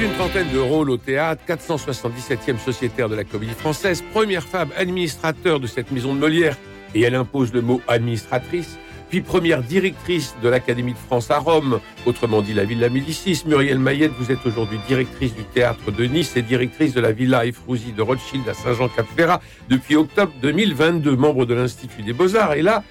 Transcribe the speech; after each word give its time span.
D'une 0.00 0.12
trentaine 0.12 0.50
de 0.50 0.58
rôles 0.58 0.88
au 0.88 0.96
théâtre, 0.96 1.42
477e 1.46 2.58
sociétaire 2.58 3.10
de 3.10 3.14
la 3.14 3.24
comédie 3.24 3.52
française, 3.52 4.02
première 4.14 4.44
femme 4.44 4.70
administrateur 4.78 5.60
de 5.60 5.66
cette 5.66 5.90
maison 5.90 6.14
de 6.14 6.18
Molière, 6.18 6.56
et 6.94 7.02
elle 7.02 7.14
impose 7.14 7.52
le 7.52 7.60
mot 7.60 7.82
administratrice, 7.86 8.78
puis 9.10 9.20
première 9.20 9.62
directrice 9.62 10.34
de 10.42 10.48
l'Académie 10.48 10.94
de 10.94 10.98
France 10.98 11.30
à 11.30 11.38
Rome, 11.38 11.80
autrement 12.06 12.40
dit 12.40 12.54
la 12.54 12.64
Villa 12.64 12.88
Médicis. 12.88 13.42
Muriel 13.44 13.78
Mayette, 13.78 14.12
vous 14.18 14.32
êtes 14.32 14.46
aujourd'hui 14.46 14.78
directrice 14.88 15.34
du 15.34 15.44
théâtre 15.44 15.90
de 15.90 16.04
Nice 16.06 16.34
et 16.34 16.40
directrice 16.40 16.94
de 16.94 17.00
la 17.02 17.12
Villa 17.12 17.44
Efrouzi 17.44 17.92
de 17.92 18.00
Rothschild 18.00 18.48
à 18.48 18.54
Saint-Jean-Cap-Ferrat 18.54 19.42
depuis 19.68 19.96
octobre 19.96 20.32
2022, 20.40 21.14
membre 21.14 21.44
de 21.44 21.52
l'Institut 21.52 22.00
des 22.04 22.14
Beaux-Arts. 22.14 22.54
Et 22.54 22.62
là, 22.62 22.84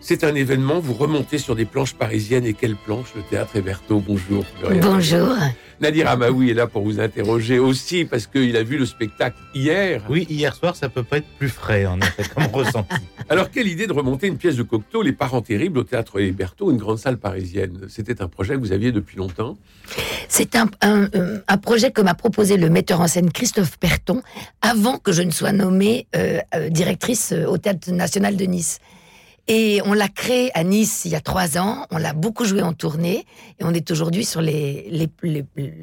c'est 0.00 0.22
un 0.22 0.36
événement, 0.36 0.78
vous 0.78 0.94
remontez 0.94 1.38
sur 1.38 1.56
des 1.56 1.64
planches 1.64 1.94
parisiennes. 1.94 2.46
Et 2.46 2.54
quelle 2.54 2.76
planche? 2.76 3.08
Le 3.16 3.22
Théâtre 3.22 3.56
Héberto. 3.56 4.00
Bonjour. 4.06 4.44
Bonjour. 4.62 5.34
Nadir 5.80 6.08
Amaoui 6.08 6.50
est 6.50 6.54
là 6.54 6.66
pour 6.66 6.82
vous 6.82 7.00
interroger 7.00 7.58
aussi 7.58 8.04
parce 8.04 8.26
qu'il 8.26 8.56
a 8.56 8.62
vu 8.62 8.78
le 8.78 8.86
spectacle 8.86 9.36
hier. 9.54 10.02
Oui, 10.08 10.26
hier 10.30 10.54
soir, 10.54 10.74
ça 10.74 10.88
peut 10.88 11.02
pas 11.02 11.18
être 11.18 11.28
plus 11.38 11.48
frais, 11.48 11.84
en 11.86 12.00
effet, 12.00 12.24
comme 12.34 12.46
ressenti. 12.52 12.96
Alors, 13.28 13.50
quelle 13.50 13.68
idée 13.68 13.86
de 13.86 13.92
remonter 13.92 14.26
une 14.26 14.38
pièce 14.38 14.56
de 14.56 14.62
Cocteau, 14.62 15.02
Les 15.02 15.12
Parents 15.12 15.42
Terribles, 15.42 15.78
au 15.78 15.84
Théâtre 15.84 16.20
Héberto, 16.20 16.70
une 16.70 16.78
grande 16.78 16.98
salle 16.98 17.18
parisienne? 17.18 17.86
C'était 17.88 18.22
un 18.22 18.28
projet 18.28 18.54
que 18.54 18.60
vous 18.60 18.72
aviez 18.72 18.92
depuis 18.92 19.16
longtemps? 19.16 19.58
C'est 20.28 20.56
un, 20.56 20.68
un, 20.82 21.58
projet 21.58 21.90
que 21.90 22.00
m'a 22.00 22.14
proposé 22.14 22.56
le 22.56 22.70
metteur 22.70 23.00
en 23.00 23.08
scène 23.08 23.30
Christophe 23.30 23.78
Perton 23.78 24.22
avant 24.62 24.98
que 24.98 25.12
je 25.12 25.22
ne 25.22 25.30
sois 25.30 25.52
nommée 25.52 26.06
euh, 26.16 26.38
euh, 26.54 26.68
directrice 26.68 27.32
euh, 27.32 27.46
au 27.46 27.58
Théâtre 27.58 27.90
National 27.90 28.36
de 28.36 28.44
Nice. 28.44 28.78
Et 29.48 29.80
on 29.84 29.92
l'a 29.92 30.08
créé 30.08 30.50
à 30.58 30.64
Nice 30.64 31.04
il 31.04 31.12
y 31.12 31.14
a 31.14 31.20
trois 31.20 31.56
ans. 31.56 31.86
On 31.92 31.98
l'a 31.98 32.14
beaucoup 32.14 32.44
joué 32.44 32.62
en 32.62 32.72
tournée. 32.72 33.24
Et 33.60 33.64
on 33.64 33.72
est 33.72 33.92
aujourd'hui 33.92 34.24
sur 34.24 34.40
les, 34.40 35.08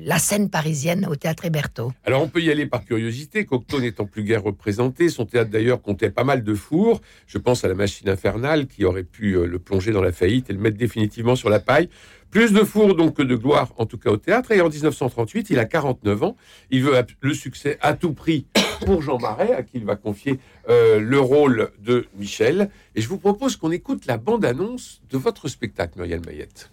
la 0.02 0.20
scène 0.20 0.50
parisienne 0.50 1.08
au 1.10 1.16
théâtre 1.16 1.46
Héberto. 1.46 1.94
Alors 2.04 2.22
on 2.22 2.28
peut 2.28 2.42
y 2.42 2.52
aller 2.52 2.66
par 2.66 2.84
curiosité. 2.84 3.46
Cocteau 3.46 3.80
n'étant 3.80 4.06
plus 4.06 4.24
guère 4.24 4.44
représenté. 4.44 5.08
Son 5.08 5.26
théâtre 5.26 5.50
d'ailleurs 5.50 5.82
comptait 5.82 6.10
pas 6.10 6.26
mal 6.26 6.44
de 6.44 6.54
fours. 6.54 7.00
Je 7.26 7.38
pense 7.38 7.64
à 7.64 7.70
la 7.70 7.76
machine 7.76 8.10
infernale 8.10 8.68
qui 8.68 8.84
aurait 8.84 9.04
pu 9.04 9.38
euh, 9.38 9.46
le 9.46 9.60
plonger 9.60 9.94
dans 9.94 10.02
la 10.02 10.12
faillite 10.12 10.50
et 10.50 10.54
le 10.54 10.60
mettre 10.60 10.78
définitivement 10.78 11.38
sur 11.38 11.50
la 11.50 11.62
paille. 11.62 11.88
Plus 12.34 12.52
de 12.52 12.64
fours 12.64 12.96
donc 12.96 13.18
que 13.18 13.22
de 13.22 13.36
gloire, 13.36 13.70
en 13.78 13.86
tout 13.86 14.00
cas 14.00 14.10
au 14.10 14.18
théâtre. 14.18 14.52
Et 14.54 14.60
en 14.60 14.68
1938, 14.68 15.52
il 15.52 15.60
a 15.60 15.66
49 15.66 16.24
ans. 16.24 16.36
Il 16.72 16.82
veut 16.82 16.96
le 17.22 17.34
succès 17.36 17.78
à 17.80 17.94
tout 17.94 18.14
prix 18.14 18.48
pour 18.88 19.04
Jean 19.04 19.20
Marais, 19.20 19.54
à 19.54 19.62
qui 19.62 19.78
il 19.78 19.86
va 19.86 19.96
confier 19.96 20.40
euh, 20.68 21.00
le 21.00 21.20
rôle 21.20 21.70
de 21.78 22.08
Michel. 22.18 22.72
Et 22.96 23.02
je 23.02 23.08
vous 23.08 23.20
propose 23.20 23.56
qu'on 23.56 23.72
écoute 23.72 24.08
la 24.08 24.18
bande-annonce 24.18 25.04
de 25.12 25.18
votre 25.20 25.48
spectacle, 25.48 26.00
Muriel 26.00 26.22
Mayette. 26.26 26.72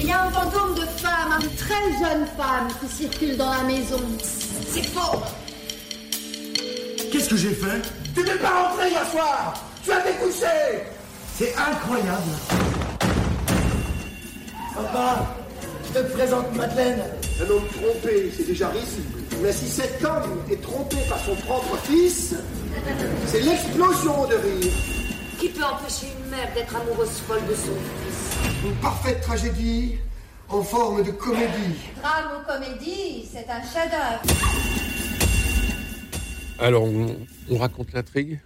Il 0.00 0.06
y 0.06 0.12
a 0.12 0.26
un 0.26 0.30
fantôme 0.30 0.74
de 0.74 0.82
femme, 0.82 1.40
une 1.40 1.56
très 1.56 1.84
jeune 1.98 2.26
femme, 2.36 2.68
qui 2.78 2.88
circule 2.88 3.38
dans 3.38 3.50
la 3.50 3.62
maison. 3.62 4.02
C'est 4.20 4.84
faux 4.84 5.22
Qu'est-ce 7.10 7.30
que 7.30 7.36
j'ai 7.38 7.54
fait? 7.54 7.80
Tu 8.14 8.20
n'es 8.20 8.36
pas 8.36 8.68
rentré 8.68 8.90
hier 8.90 9.10
soir 9.10 9.54
Tu 9.82 9.92
as 9.92 10.02
découché 10.02 10.82
C'est 11.36 11.54
incroyable 11.56 12.97
Papa, 14.78 15.34
je 15.88 15.98
te 15.98 16.12
présente 16.12 16.54
Madeleine. 16.54 17.00
Un 17.40 17.50
homme 17.50 17.64
trompé, 17.74 18.30
c'est 18.36 18.46
déjà 18.46 18.68
risible. 18.68 19.18
Mais 19.42 19.52
si 19.52 19.66
cet 19.66 20.04
homme 20.04 20.40
est 20.50 20.62
trompé 20.62 20.96
par 21.08 21.18
son 21.18 21.34
propre 21.34 21.76
fils, 21.78 22.36
c'est 23.26 23.40
l'explosion 23.40 24.26
de 24.28 24.36
rire. 24.36 24.72
Qui 25.40 25.48
peut 25.48 25.64
empêcher 25.64 26.06
une 26.16 26.30
mère 26.30 26.52
d'être 26.54 26.76
amoureuse 26.76 27.18
folle 27.26 27.44
de 27.48 27.54
son 27.54 27.74
fils 27.74 28.64
Une 28.64 28.74
parfaite 28.76 29.20
tragédie 29.20 29.98
en 30.48 30.62
forme 30.62 31.02
de 31.02 31.10
comédie. 31.10 31.74
Drame 32.00 32.40
ou 32.40 32.46
comédie, 32.46 33.28
c'est 33.32 33.46
un 33.50 33.60
chef-d'œuvre. 33.62 34.22
Alors, 36.60 36.84
on, 36.84 37.16
on 37.50 37.58
raconte 37.58 37.92
l'intrigue? 37.92 38.40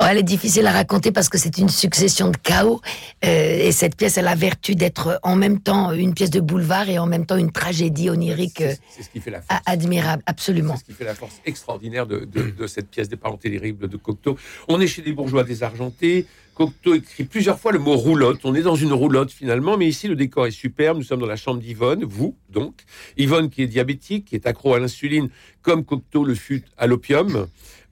Oh, 0.00 0.04
elle 0.08 0.18
est 0.18 0.22
difficile 0.22 0.64
à 0.66 0.72
raconter 0.72 1.10
parce 1.10 1.28
que 1.28 1.38
c'est 1.38 1.58
une 1.58 1.68
succession 1.68 2.30
de 2.30 2.36
chaos. 2.36 2.80
Euh, 3.24 3.66
et 3.66 3.72
cette 3.72 3.96
pièce, 3.96 4.16
elle 4.16 4.28
a 4.28 4.36
vertu 4.36 4.76
d'être 4.76 5.18
en 5.24 5.34
même 5.34 5.58
temps 5.58 5.90
une 5.92 6.14
pièce 6.14 6.30
de 6.30 6.40
boulevard 6.40 6.88
et 6.88 6.98
en 7.00 7.06
même 7.06 7.26
temps 7.26 7.36
une 7.36 7.50
tragédie 7.50 8.08
onirique 8.08 8.62
c'est 8.88 9.02
ce 9.02 9.10
qui 9.10 9.20
fait 9.20 9.30
la 9.30 9.42
force. 9.42 9.60
admirable, 9.66 10.22
absolument. 10.26 10.74
C'est 10.74 10.80
ce 10.80 10.84
qui 10.84 10.92
fait 10.92 11.04
la 11.04 11.14
force 11.14 11.40
extraordinaire 11.44 12.06
de, 12.06 12.24
de, 12.24 12.66
cette 12.66 12.88
pièce 12.88 13.08
des 13.08 13.16
parents 13.16 13.36
terribles 13.36 13.88
de 13.88 13.96
Cocteau. 13.96 14.36
On 14.68 14.80
est 14.80 14.86
chez 14.86 15.02
des 15.02 15.12
bourgeois 15.12 15.42
désargentés. 15.42 16.26
Cocteau 16.54 16.94
écrit 16.94 17.24
plusieurs 17.24 17.58
fois 17.58 17.72
le 17.72 17.78
mot 17.78 17.96
roulotte. 17.96 18.40
On 18.44 18.54
est 18.54 18.62
dans 18.62 18.74
une 18.74 18.92
roulotte 18.92 19.30
finalement, 19.30 19.76
mais 19.76 19.86
ici 19.86 20.08
le 20.08 20.16
décor 20.16 20.46
est 20.46 20.52
superbe. 20.52 20.98
Nous 20.98 21.04
sommes 21.04 21.20
dans 21.20 21.26
la 21.26 21.36
chambre 21.36 21.60
d'Yvonne, 21.60 22.04
vous 22.04 22.36
donc. 22.50 22.74
Yvonne 23.16 23.48
qui 23.48 23.62
est 23.62 23.66
diabétique, 23.66 24.26
qui 24.26 24.34
est 24.34 24.46
accro 24.46 24.74
à 24.74 24.80
l'insuline, 24.80 25.28
comme 25.62 25.84
Cocteau 25.84 26.24
le 26.24 26.34
fut 26.34 26.64
à 26.76 26.86
l'opium. 26.86 27.46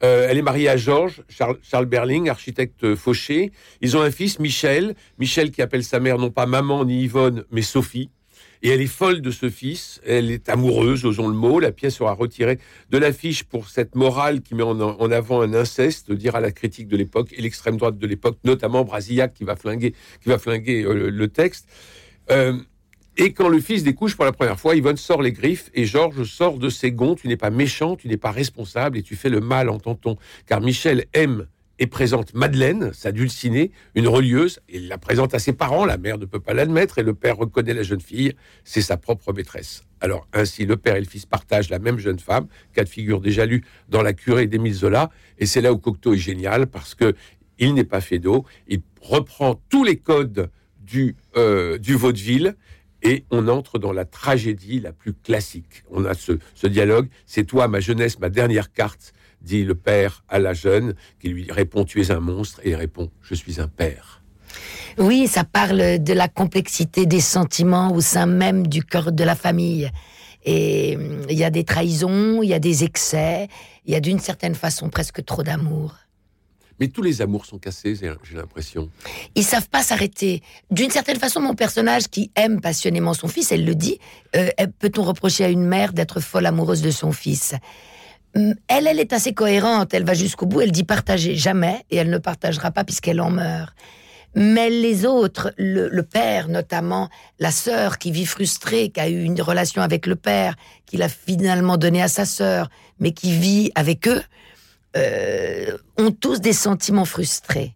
Euh, 0.05 0.27
elle 0.29 0.39
est 0.39 0.43
mariée 0.43 0.69
à 0.69 0.77
Georges, 0.77 1.23
Charles, 1.29 1.87
Berling, 1.87 2.29
architecte 2.29 2.95
fauché. 2.95 3.53
Ils 3.81 3.97
ont 3.97 4.03
un 4.03 4.11
fils, 4.11 4.39
Michel. 4.39 4.95
Michel 5.19 5.51
qui 5.51 5.63
appelle 5.63 5.85
sa 5.85 6.01
mère 6.01 6.19
non 6.19 6.31
pas 6.31 6.47
maman 6.47 6.85
ni 6.85 7.05
Yvonne, 7.05 7.45
mais 7.51 7.63
Sophie. 7.63 8.11
Et 8.63 8.71
elle 8.71 8.81
est 8.81 8.87
folle 8.87 9.21
de 9.21 9.31
ce 9.31 9.49
fils. 9.49 10.01
Elle 10.05 10.31
est 10.31 10.49
amoureuse, 10.49 11.05
osons 11.05 11.29
le 11.29 11.35
mot. 11.35 11.61
La 11.61 11.73
pièce 11.73 11.97
sera 11.97 12.13
retirée 12.13 12.59
de 12.91 12.99
l'affiche 12.99 13.45
pour 13.45 13.69
cette 13.69 13.95
morale 13.95 14.41
qui 14.41 14.55
met 14.55 14.63
en, 14.63 15.11
avant 15.11 15.41
un 15.41 15.55
inceste, 15.55 16.13
dire 16.13 16.37
à 16.37 16.41
la 16.41 16.53
critique 16.53 16.89
de 16.89 16.97
l'époque 16.97 17.33
et 17.33 17.43
l'extrême 17.43 17.77
droite 17.77 17.99
de 17.99 18.07
l'époque, 18.07 18.39
notamment 18.45 18.85
Brasillac 18.85 19.35
qui 19.35 19.45
va 19.45 19.57
flinguer, 19.57 19.95
qui 20.23 20.29
va 20.29 20.39
flinguer 20.39 20.83
euh, 20.85 21.11
le 21.11 21.29
texte. 21.29 21.69
Euh, 22.31 22.59
et 23.19 23.33
quand 23.33 23.49
le 23.49 23.61
fils 23.61 23.83
découche 23.83 24.15
pour 24.15 24.27
la 24.27 24.33
première 24.33 24.61
fois, 24.61 24.77
Yvonne 24.77 24.99
sort 24.99 25.23
les 25.23 25.33
griffes 25.33 25.71
et 25.75 25.87
Georges 25.87 26.25
sort 26.25 26.59
de 26.59 26.69
ses 26.69 26.93
gonds. 26.93 27.15
Tu 27.15 27.29
n'es 27.29 27.37
pas 27.37 27.51
méchant, 27.51 27.97
tu 27.97 28.09
n'es 28.09 28.19
pas 28.19 28.31
responsable 28.31 28.99
et 28.99 29.03
tu 29.03 29.17
fais 29.17 29.31
le 29.31 29.41
mal 29.41 29.71
en 29.71 29.79
tentant. 29.79 30.19
Car 30.47 30.61
Michel 30.61 31.07
aime 31.15 31.47
et 31.79 31.87
présente 31.87 32.35
Madeleine, 32.35 32.93
sa 32.93 33.13
dulcinée, 33.13 33.71
une 33.95 34.07
relieuse. 34.07 34.61
Il 34.69 34.89
la 34.89 34.99
présente 34.99 35.35
à 35.35 35.39
ses 35.39 35.55
parents. 35.55 35.87
La 35.87 35.97
mère 35.97 36.19
ne 36.19 36.27
peut 36.27 36.41
pas 36.41 36.53
l'admettre 36.53 36.99
et 36.99 37.03
le 37.03 37.15
père 37.15 37.39
reconnaît 37.39 37.75
la 37.75 37.83
jeune 37.83 38.01
fille. 38.01 38.35
C'est 38.65 38.83
sa 38.83 38.99
propre 38.99 39.33
maîtresse. 39.33 39.85
Alors 40.01 40.27
ainsi, 40.35 40.67
le 40.67 40.77
père 40.77 40.97
et 40.97 41.01
le 41.01 41.07
fils 41.07 41.25
partagent 41.25 41.71
la 41.71 41.79
même 41.79 41.99
jeune 41.99 42.19
femme, 42.19 42.49
cas 42.75 42.85
de 42.85 42.89
figure 42.89 43.21
déjà 43.21 43.47
lu 43.47 43.65
dans 43.89 44.03
La 44.03 44.13
curée 44.13 44.47
d'Émile 44.47 44.75
Zola. 44.75 45.11
Et 45.39 45.47
c'est 45.47 45.63
là 45.63 45.73
où 45.73 45.79
Cocteau 45.79 46.13
est 46.13 46.19
génial 46.19 46.67
parce 46.67 46.95
que 46.95 47.15
il 47.59 47.73
n'est 47.73 47.85
pas 47.85 48.03
fait 48.03 48.19
d'eau. 48.19 48.45
Il 48.69 48.83
reprend 49.01 49.59
tous 49.71 49.85
les 49.85 49.97
codes 49.97 50.51
du, 50.81 51.17
euh, 51.37 51.79
du 51.79 51.95
vaudeville 51.95 52.55
et 53.03 53.25
on 53.31 53.49
entre 53.49 53.79
dans 53.79 53.93
la 53.93 54.05
tragédie 54.05 54.81
la 54.81 54.93
plus 54.93 55.13
classique. 55.13 55.85
On 55.91 56.05
a 56.05 56.15
ce, 56.15 56.67
dialogue, 56.67 57.09
c'est 57.27 57.45
toi, 57.45 57.69
ma 57.69 57.81
jeunesse, 57.81 58.19
ma 58.19 58.31
dernière 58.31 58.73
carte, 58.73 59.13
dit 59.43 59.65
le 59.65 59.75
père 59.75 60.25
à 60.29 60.39
la 60.39 60.55
jeune, 60.55 60.95
qui 61.21 61.29
lui 61.29 61.51
répond, 61.51 61.85
tu 61.85 62.01
es 62.01 62.11
un 62.11 62.21
monstre, 62.21 62.61
et 62.65 62.71
il 62.71 62.75
répond, 62.75 63.11
je 63.23 63.35
suis 63.35 63.61
un 63.61 63.69
père. 63.69 64.23
Oui, 64.99 65.27
ça 65.27 65.45
parle 65.45 66.03
de 66.03 66.13
la 66.13 66.29
complexité 66.29 67.05
des 67.05 67.21
sentiments 67.21 67.93
au 67.93 68.01
sein 68.01 68.27
même 68.27 68.67
du 68.67 68.83
cœur 68.83 69.13
de 69.13 69.25
la 69.25 69.35
famille. 69.35 69.91
Et 70.45 70.97
hum, 70.97 71.27
il 71.29 71.37
y 71.37 71.45
a 71.45 71.51
des 71.51 71.65
trahisons, 71.65 72.43
il 72.43 72.49
y 72.49 72.55
a 72.55 72.59
des 72.59 72.85
excès, 72.85 73.49
il 73.85 73.93
y 73.93 73.97
a 73.97 74.01
d'une 74.01 74.21
certaine 74.21 74.55
façon 74.55 74.89
presque 74.89 75.25
trop 75.25 75.43
d'amour. 75.43 75.95
Mais 76.81 76.89
tous 76.89 77.03
les 77.03 77.23
amours 77.23 77.47
sont 77.47 77.59
cassés, 77.59 77.95
j'ai 77.95 78.37
l'impression. 78.37 78.91
Ils 79.35 79.45
savent 79.45 79.69
pas 79.69 79.83
s'arrêter. 79.83 80.43
D'une 80.71 80.91
certaine 80.91 81.19
façon, 81.19 81.41
mon 81.41 81.55
personnage 81.55 82.09
qui 82.09 82.31
aime 82.37 82.61
passionnément 82.61 83.15
son 83.15 83.29
fils, 83.29 83.51
elle 83.53 83.65
le 83.65 83.75
dit, 83.75 83.99
euh, 84.37 84.49
peut-on 84.79 85.03
reprocher 85.03 85.45
à 85.45 85.49
une 85.49 85.65
mère 85.65 85.93
d'être 85.93 86.21
folle 86.21 86.47
amoureuse 86.47 86.83
de 86.83 86.91
son 86.91 87.13
fils? 87.13 87.55
Hum, 88.37 88.55
elle, 88.69 88.87
elle 88.87 89.01
est 89.01 89.15
assez 89.15 89.33
cohérente, 89.33 89.95
elle 89.95 90.05
va 90.05 90.15
jusqu'au 90.15 90.45
bout, 90.45 90.61
elle 90.61 90.73
dit 90.73 90.85
partager 90.85 91.37
jamais, 91.37 91.83
et 91.91 91.97
elle 91.97 92.11
ne 92.11 92.19
partagera 92.19 92.71
pas 92.71 92.85
puisqu'elle 92.85 93.21
en 93.21 93.31
meurt. 93.31 93.75
Mais 94.35 94.69
les 94.69 95.07
autres, 95.07 95.55
le, 95.57 96.03
père 96.03 96.49
notamment, 96.49 97.09
la 97.39 97.51
sœur 97.51 97.97
qui 97.97 98.11
vit 98.11 98.27
frustrée, 98.27 98.91
qui 98.91 99.01
a 99.01 99.09
eu 99.09 99.23
une 99.23 99.41
relation 99.41 99.81
avec 99.81 100.07
le 100.07 100.15
père, 100.15 100.57
qu'il 100.85 101.03
a 101.03 101.09
finalement 101.09 101.79
donné 101.79 102.03
à 102.03 102.09
sa 102.09 102.27
sœur, 102.27 102.69
mais 103.01 103.13
qui 103.13 103.33
vit 103.33 103.73
avec 103.75 104.07
eux, 104.07 104.23
euh, 104.97 105.77
ont 105.99 106.11
tous 106.11 106.41
des 106.41 106.53
sentiments 106.53 107.05
frustrés 107.05 107.75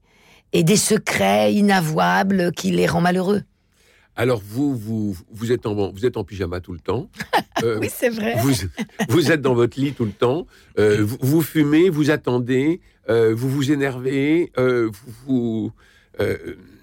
et 0.53 0.65
des 0.65 0.77
secrets 0.77 1.53
inavouables 1.55 2.53
qui 2.53 2.71
les 2.73 2.87
rendent 2.87 3.05
malheureux. 3.05 3.43
Alors 4.17 4.43
vous, 4.45 4.75
vous, 4.77 5.17
vous 5.31 5.53
êtes 5.53 5.65
en, 5.67 5.91
vous 5.93 6.05
êtes 6.05 6.17
en 6.17 6.25
pyjama 6.25 6.61
tout 6.61 6.73
le 6.73 6.81
temps. 6.81 7.09
Euh, 7.65 7.79
Oui, 7.79 7.91
c'est 7.95 8.09
vrai. 8.09 8.37
vous, 8.39 8.53
vous 9.11 9.31
êtes 9.33 9.43
dans 9.43 9.53
votre 9.53 9.79
lit 9.79 9.93
tout 9.93 10.07
le 10.07 10.13
temps. 10.13 10.47
Euh, 10.79 11.05
vous, 11.05 11.19
vous 11.21 11.43
fumez, 11.43 11.91
vous 11.91 12.11
attendez, 12.11 12.81
euh, 13.11 13.35
vous 13.35 13.51
vous 13.51 13.71
énervez, 13.71 14.51
vous, 15.27 15.71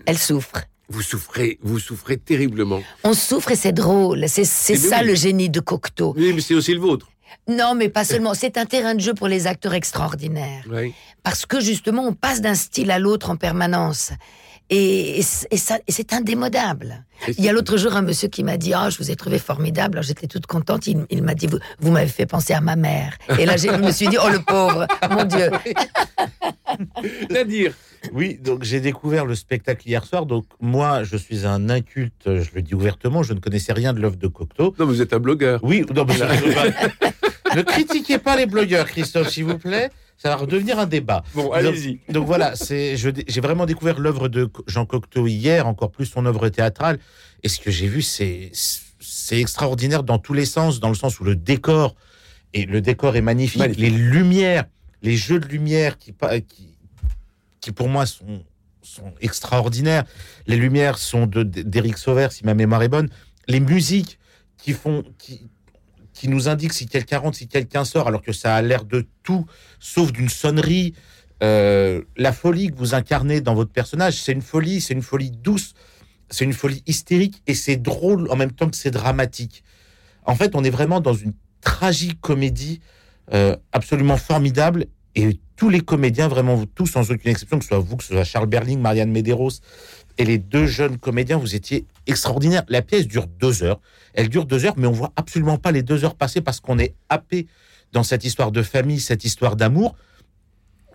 Elle 0.05 0.17
souffre. 0.19 0.51
vous 0.89 1.01
souffrez, 1.01 1.57
vous 1.63 1.79
souffrez 1.79 2.17
terriblement. 2.17 2.81
On 3.03 3.13
souffre 3.13 3.51
et 3.51 3.55
c'est 3.55 3.71
drôle. 3.71 4.25
C'est 4.27 4.43
Eh 4.69 4.73
ben 4.73 4.79
ça 4.79 4.99
oui. 5.01 5.07
le 5.07 5.15
génie 5.15 5.49
de 5.49 5.59
Cocteau. 5.59 6.13
Oui, 6.15 6.31
mais 6.33 6.41
c'est 6.41 6.53
aussi 6.53 6.73
le 6.75 6.79
vôtre. 6.79 7.07
Non, 7.49 7.75
mais 7.75 7.89
pas 7.89 8.03
seulement. 8.03 8.33
C'est 8.33 8.57
un 8.57 8.65
terrain 8.65 8.93
de 8.95 8.99
jeu 8.99 9.13
pour 9.13 9.27
les 9.27 9.47
acteurs 9.47 9.73
extraordinaires. 9.73 10.63
Oui. 10.69 10.93
Parce 11.23 11.45
que 11.45 11.59
justement, 11.59 12.03
on 12.05 12.13
passe 12.13 12.41
d'un 12.41 12.55
style 12.55 12.91
à 12.91 12.99
l'autre 12.99 13.29
en 13.29 13.35
permanence. 13.37 14.11
Et, 14.69 15.19
et 15.19 15.23
c'est 15.57 16.11
indémodable. 16.11 17.05
Il 17.37 17.43
y 17.45 17.47
a 17.47 17.53
l'autre 17.53 17.77
jour 17.77 17.95
un 17.95 18.01
monsieur 18.01 18.27
qui 18.27 18.43
m'a 18.43 18.57
dit 18.57 18.73
Ah, 18.73 18.89
je 18.89 18.97
vous 18.97 19.09
ai 19.09 19.15
trouvé 19.15 19.39
formidable. 19.39 19.97
Alors 19.97 20.03
j'étais 20.03 20.27
toute 20.27 20.45
contente. 20.45 20.87
Il, 20.87 21.05
il 21.09 21.23
m'a 21.23 21.35
dit 21.35 21.47
Vous, 21.47 21.57
vous 21.79 21.89
m'avez 21.91 22.09
fait 22.09 22.25
penser 22.25 22.53
à 22.53 22.59
ma 22.59 22.75
mère. 22.75 23.13
Et 23.39 23.45
là, 23.45 23.55
je 23.55 23.69
me 23.69 23.91
suis 23.91 24.09
dit 24.09 24.17
Oh, 24.21 24.27
le 24.29 24.39
pauvre, 24.39 24.85
mon 25.09 25.23
Dieu. 25.23 25.49
Nadir, 27.29 27.73
Oui, 28.11 28.37
donc 28.43 28.63
j'ai 28.63 28.81
découvert 28.81 29.25
le 29.25 29.35
spectacle 29.35 29.87
hier 29.87 30.03
soir. 30.05 30.25
Donc 30.25 30.45
moi, 30.59 31.03
je 31.03 31.15
suis 31.17 31.45
un 31.45 31.69
inculte, 31.69 32.23
je 32.25 32.49
le 32.53 32.61
dis 32.61 32.75
ouvertement, 32.75 33.23
je 33.23 33.31
ne 33.33 33.39
connaissais 33.39 33.71
rien 33.73 33.93
de 33.93 33.99
l'œuvre 34.01 34.17
de 34.17 34.27
Cocteau. 34.27 34.75
non, 34.77 34.85
vous 34.85 35.01
êtes 35.01 35.13
un 35.13 35.19
blogueur. 35.19 35.59
Oui, 35.63 35.85
non, 35.95 36.05
mais 36.05 36.15
ne 37.57 37.63
critiquez 37.63 38.17
pas 38.17 38.35
les 38.35 38.45
blogueurs, 38.45 38.85
Christophe, 38.85 39.29
s'il 39.29 39.45
vous 39.45 39.57
plaît. 39.57 39.89
Ça 40.17 40.29
va 40.29 40.35
redevenir 40.35 40.79
un 40.79 40.87
débat. 40.87 41.23
Bon, 41.35 41.51
allez-y. 41.51 41.99
Donc 42.11 42.25
voilà, 42.25 42.55
c'est 42.55 42.97
j'ai 42.97 43.41
vraiment 43.41 43.67
découvert 43.67 43.99
l'œuvre 43.99 44.27
de 44.29 44.49
Jean 44.65 44.85
Cocteau 44.85 45.27
hier, 45.27 45.67
encore 45.67 45.91
plus 45.91 46.07
son 46.07 46.25
œuvre 46.25 46.49
théâtrale. 46.49 46.97
Et 47.43 47.49
ce 47.49 47.59
que 47.59 47.69
j'ai 47.69 47.87
vu, 47.87 48.01
c'est 48.01 48.51
c'est 48.99 49.39
extraordinaire 49.39 50.03
dans 50.03 50.17
tous 50.17 50.33
les 50.33 50.45
sens, 50.45 50.79
dans 50.79 50.89
le 50.89 50.95
sens 50.95 51.19
où 51.19 51.23
le 51.23 51.35
décor 51.35 51.95
et 52.53 52.65
le 52.65 52.81
décor 52.81 53.15
est 53.15 53.21
magnifique, 53.21 53.59
Magnifique. 53.59 53.81
les 53.83 53.89
lumières, 53.91 54.65
les 55.03 55.15
jeux 55.15 55.39
de 55.39 55.47
lumière 55.47 55.99
qui 55.99 56.15
qui, 56.47 56.77
qui 57.61 57.71
pour 57.71 57.87
moi 57.87 58.07
sont 58.07 58.43
sont 58.81 59.13
extraordinaires. 59.21 60.05
Les 60.47 60.55
lumières 60.57 60.97
sont 60.97 61.27
de 61.27 61.43
d'Éric 61.43 61.97
Sauvert, 61.99 62.31
si 62.31 62.43
ma 62.43 62.55
mémoire 62.55 62.81
est 62.81 62.89
bonne. 62.89 63.09
Les 63.47 63.59
musiques 63.59 64.17
qui 64.57 64.73
font 64.73 65.03
qui 65.19 65.47
qui 66.17 66.27
nous 66.27 66.49
indiquent 66.49 66.73
si 66.73 66.87
quelqu'un 66.87 67.19
rentre, 67.19 67.37
si 67.37 67.47
quelqu'un 67.47 67.85
sort, 67.85 68.07
alors 68.07 68.23
que 68.23 68.33
ça 68.33 68.55
a 68.55 68.61
l'air 68.61 68.85
de 68.85 69.07
tout, 69.23 69.45
sauf 69.79 70.11
d'une 70.11 70.29
sonnerie. 70.29 70.93
Euh, 71.43 72.01
la 72.17 72.33
folie 72.33 72.71
que 72.71 72.75
vous 72.75 72.95
incarnez 72.95 73.39
dans 73.41 73.53
votre 73.53 73.71
personnage, 73.71 74.15
c'est 74.19 74.31
une 74.31 74.41
folie, 74.41 74.81
c'est 74.81 74.95
une 74.95 75.03
folie 75.03 75.29
douce, 75.29 75.75
c'est 76.31 76.45
une 76.45 76.53
folie 76.53 76.81
hystérique 76.87 77.43
et 77.45 77.53
c'est 77.53 77.77
drôle 77.77 78.29
en 78.31 78.35
même 78.35 78.51
temps 78.51 78.67
que 78.67 78.75
c'est 78.75 78.91
dramatique. 78.91 79.63
En 80.25 80.35
fait, 80.35 80.55
on 80.55 80.63
est 80.63 80.71
vraiment 80.71 80.99
dans 81.01 81.13
une 81.13 81.33
tragique 81.61 82.19
comédie 82.19 82.81
euh, 83.33 83.55
absolument 83.71 84.17
formidable 84.17 84.87
et 85.17 85.39
tous 85.55 85.69
les 85.69 85.81
comédiens, 85.81 86.27
vraiment 86.27 86.63
tous 86.75 86.85
sans 86.85 87.09
aucune 87.09 87.31
exception, 87.31 87.57
que 87.57 87.63
ce 87.63 87.69
soit 87.69 87.79
vous, 87.79 87.97
que 87.97 88.03
ce 88.03 88.13
soit 88.13 88.23
Charles 88.23 88.45
Berling, 88.45 88.79
Marianne 88.79 89.11
Medeiros 89.11 89.49
et 90.19 90.25
les 90.25 90.37
deux 90.37 90.67
jeunes 90.67 90.97
comédiens, 90.97 91.37
vous 91.37 91.55
étiez 91.55 91.85
extraordinaires. 92.05 92.63
La 92.69 92.83
pièce 92.83 93.07
dure 93.07 93.25
deux 93.25 93.63
heures. 93.63 93.79
Elle 94.13 94.29
dure 94.29 94.45
deux 94.45 94.65
heures, 94.65 94.75
mais 94.77 94.85
on 94.87 94.91
voit 94.91 95.13
absolument 95.15 95.57
pas 95.57 95.71
les 95.71 95.81
deux 95.81 96.05
heures 96.05 96.15
passer 96.15 96.41
parce 96.41 96.59
qu'on 96.59 96.77
est 96.77 96.93
happé 97.09 97.47
dans 97.93 98.03
cette 98.03 98.25
histoire 98.25 98.51
de 98.51 98.61
famille, 98.61 98.99
cette 98.99 99.25
histoire 99.25 99.55
d'amour. 99.55 99.95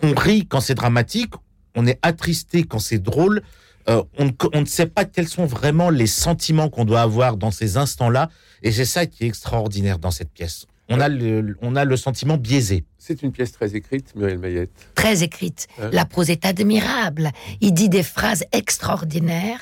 On 0.03 0.15
rit 0.15 0.47
quand 0.47 0.61
c'est 0.61 0.75
dramatique, 0.75 1.35
on 1.75 1.87
est 1.87 1.99
attristé 2.03 2.63
quand 2.63 2.79
c'est 2.79 2.99
drôle. 3.01 3.43
Euh, 3.89 4.03
on, 4.19 4.27
ne, 4.27 4.31
on 4.53 4.61
ne 4.61 4.67
sait 4.67 4.87
pas 4.87 5.05
quels 5.05 5.29
sont 5.29 5.47
vraiment 5.47 5.91
les 5.91 6.07
sentiments 6.07 6.69
qu'on 6.69 6.85
doit 6.85 7.01
avoir 7.03 7.37
dans 7.37 7.51
ces 7.51 7.77
instants-là, 7.77 8.31
et 8.63 8.71
c'est 8.71 8.85
ça 8.85 9.07
qui 9.07 9.25
est 9.25 9.27
extraordinaire 9.27 9.99
dans 9.99 10.13
cette 10.13 10.31
pièce. 10.31 10.67
On 10.89 11.01
a 11.01 11.09
le, 11.09 11.57
on 11.63 11.75
a 11.75 11.85
le 11.85 11.97
sentiment 11.97 12.37
biaisé. 12.37 12.85
C'est 13.05 13.25
une 13.25 13.33
pièce 13.33 13.51
très 13.51 13.75
écrite, 13.75 14.15
Muriel 14.15 14.39
Mayette. 14.39 14.71
Très 14.95 15.25
écrite. 15.25 15.67
Hein 15.81 15.91
La 15.93 16.05
prose 16.05 16.31
est 16.31 16.47
admirable. 16.47 17.33
Il 17.61 17.75
dit 17.75 17.89
des 17.89 18.05
phrases 18.05 18.45
extraordinaires, 18.53 19.59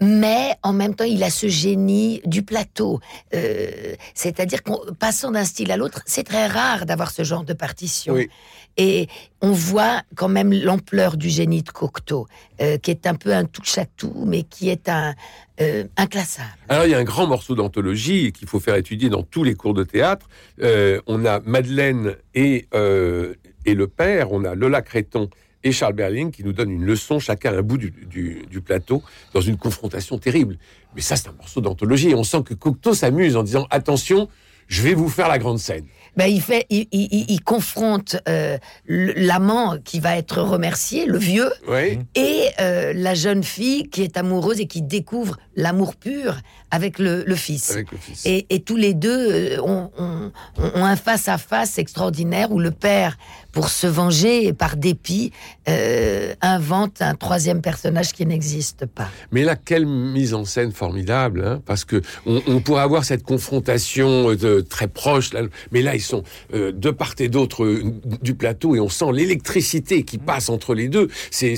mais 0.00 0.56
en 0.64 0.72
même 0.72 0.96
temps, 0.96 1.04
il 1.04 1.22
a 1.22 1.30
ce 1.30 1.46
génie 1.46 2.20
du 2.24 2.42
plateau. 2.42 2.98
Euh, 3.32 3.94
C'est-à-dire 4.14 4.64
qu'en 4.64 4.80
passant 4.98 5.30
d'un 5.30 5.44
style 5.44 5.70
à 5.70 5.76
l'autre, 5.76 6.02
c'est 6.04 6.24
très 6.24 6.48
rare 6.48 6.84
d'avoir 6.84 7.12
ce 7.12 7.22
genre 7.22 7.44
de 7.44 7.52
partition. 7.52 8.14
Oui. 8.14 8.28
Et 8.76 9.08
on 9.42 9.52
voit 9.52 10.02
quand 10.16 10.28
même 10.28 10.52
l'ampleur 10.52 11.16
du 11.16 11.28
génie 11.28 11.62
de 11.62 11.70
Cocteau, 11.70 12.26
euh, 12.60 12.78
qui 12.78 12.90
est 12.90 13.06
un 13.06 13.14
peu 13.14 13.32
un 13.32 13.44
touche-à-tout, 13.44 14.24
mais 14.26 14.42
qui 14.42 14.68
est 14.70 14.88
un 14.88 15.14
euh, 15.60 15.84
inclassable. 15.98 16.48
Alors, 16.68 16.86
il 16.86 16.90
y 16.90 16.94
a 16.94 16.98
un 16.98 17.04
grand 17.04 17.26
morceau 17.26 17.54
d'anthologie 17.54 18.32
qu'il 18.32 18.48
faut 18.48 18.60
faire 18.60 18.76
étudier 18.76 19.10
dans 19.10 19.22
tous 19.22 19.44
les 19.44 19.54
cours 19.54 19.74
de 19.74 19.84
théâtre. 19.84 20.28
Euh, 20.62 21.00
on 21.06 21.26
a 21.26 21.40
Madeleine 21.40 22.16
et, 22.34 22.66
euh, 22.80 23.34
et 23.66 23.74
le 23.74 23.86
père, 23.86 24.32
on 24.32 24.44
a 24.44 24.54
Lola 24.54 24.82
Créton 24.82 25.28
et 25.62 25.72
Charles 25.72 25.92
Berling 25.92 26.30
qui 26.30 26.44
nous 26.44 26.52
donnent 26.52 26.70
une 26.70 26.84
leçon, 26.84 27.18
chacun 27.18 27.52
à 27.52 27.58
un 27.58 27.62
bout 27.62 27.78
du, 27.78 28.60
plateau, 28.64 29.02
dans 29.34 29.40
une 29.40 29.56
confrontation 29.56 30.18
terrible. 30.18 30.58
Mais 30.94 31.02
ça, 31.02 31.16
c'est 31.16 31.28
un 31.28 31.32
morceau 31.32 31.60
d'anthologie. 31.60 32.14
On 32.14 32.24
sent 32.24 32.42
que 32.44 32.54
Cocteau 32.54 32.94
s'amuse 32.94 33.36
en 33.36 33.42
disant 33.42 33.66
Attention, 33.70 34.28
je 34.70 34.82
vais 34.82 34.94
vous 34.94 35.08
faire 35.10 35.28
la 35.28 35.38
grande 35.38 35.58
scène. 35.58 35.84
Ben, 36.16 36.26
il, 36.26 36.40
fait, 36.40 36.66
il, 36.70 36.86
il- 36.90 37.08
il- 37.12 37.26
il 37.28 37.40
confronte 37.42 38.16
euh, 38.28 38.58
l'amant 38.88 39.76
qui 39.84 40.00
va 40.00 40.16
être 40.16 40.40
remercié, 40.42 41.06
le 41.06 41.18
vieux, 41.18 41.50
Oui. 41.68 42.00
et 42.16 42.46
euh, 42.60 42.92
la 42.94 43.14
jeune 43.14 43.44
fille 43.44 43.88
qui 43.88 44.02
est 44.02 44.16
amoureuse 44.16 44.58
et 44.60 44.66
qui 44.66 44.82
découvre 44.82 45.36
l'amour 45.54 45.94
pur 45.94 46.36
avec 46.72 46.98
le, 46.98 47.22
le 47.24 47.34
fils. 47.36 47.70
Avec 47.70 47.92
le 47.92 47.98
fils. 47.98 48.26
Et, 48.26 48.46
et 48.50 48.60
tous 48.60 48.76
les 48.76 48.92
deux 48.94 49.30
euh, 49.56 49.60
ont, 49.62 49.90
ont- 49.98 50.32
ont 50.74 50.84
un 50.84 50.96
face-à-face 50.96 51.78
extraordinaire 51.78 52.50
où 52.50 52.58
le 52.58 52.70
père, 52.72 53.16
pour 53.52 53.68
se 53.68 53.86
venger 53.86 54.46
et 54.46 54.52
par 54.52 54.76
dépit, 54.76 55.32
euh, 55.68 56.34
invente 56.42 57.02
un 57.02 57.14
troisième 57.14 57.60
personnage 57.62 58.12
qui 58.12 58.26
n'existe 58.26 58.86
pas. 58.86 59.08
Mais 59.30 59.44
là, 59.44 59.54
quelle 59.56 59.86
mise 59.86 60.34
en 60.34 60.44
scène 60.44 60.72
formidable, 60.72 61.44
hein, 61.46 61.62
parce 61.66 61.84
que 61.84 62.02
on, 62.26 62.40
on 62.48 62.60
pourrait 62.60 62.82
avoir 62.82 63.04
cette 63.04 63.22
confrontation 63.22 64.28
euh, 64.60 64.62
très 64.62 64.88
proche, 64.88 65.32
là, 65.32 65.42
mais 65.72 65.82
là, 65.82 65.94
ils 65.94 66.00
sont 66.02 66.22
euh, 66.54 66.72
de 66.72 66.90
part 66.90 67.14
et 67.18 67.28
d'autre 67.28 67.64
euh, 67.64 67.82
du 68.22 68.34
plateau 68.34 68.74
et 68.76 68.80
on 68.80 68.88
sent 68.88 69.12
l'électricité 69.12 70.02
qui 70.04 70.18
passe 70.18 70.48
entre 70.48 70.74
les 70.74 70.88
deux. 70.88 71.08
C'est, 71.30 71.54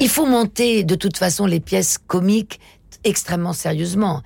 Il 0.00 0.08
faut 0.08 0.26
monter 0.26 0.84
de 0.84 0.94
toute 0.94 1.16
façon 1.16 1.46
les 1.46 1.60
pièces 1.60 1.98
comiques 2.06 2.60
extrêmement 3.02 3.52
sérieusement. 3.52 4.22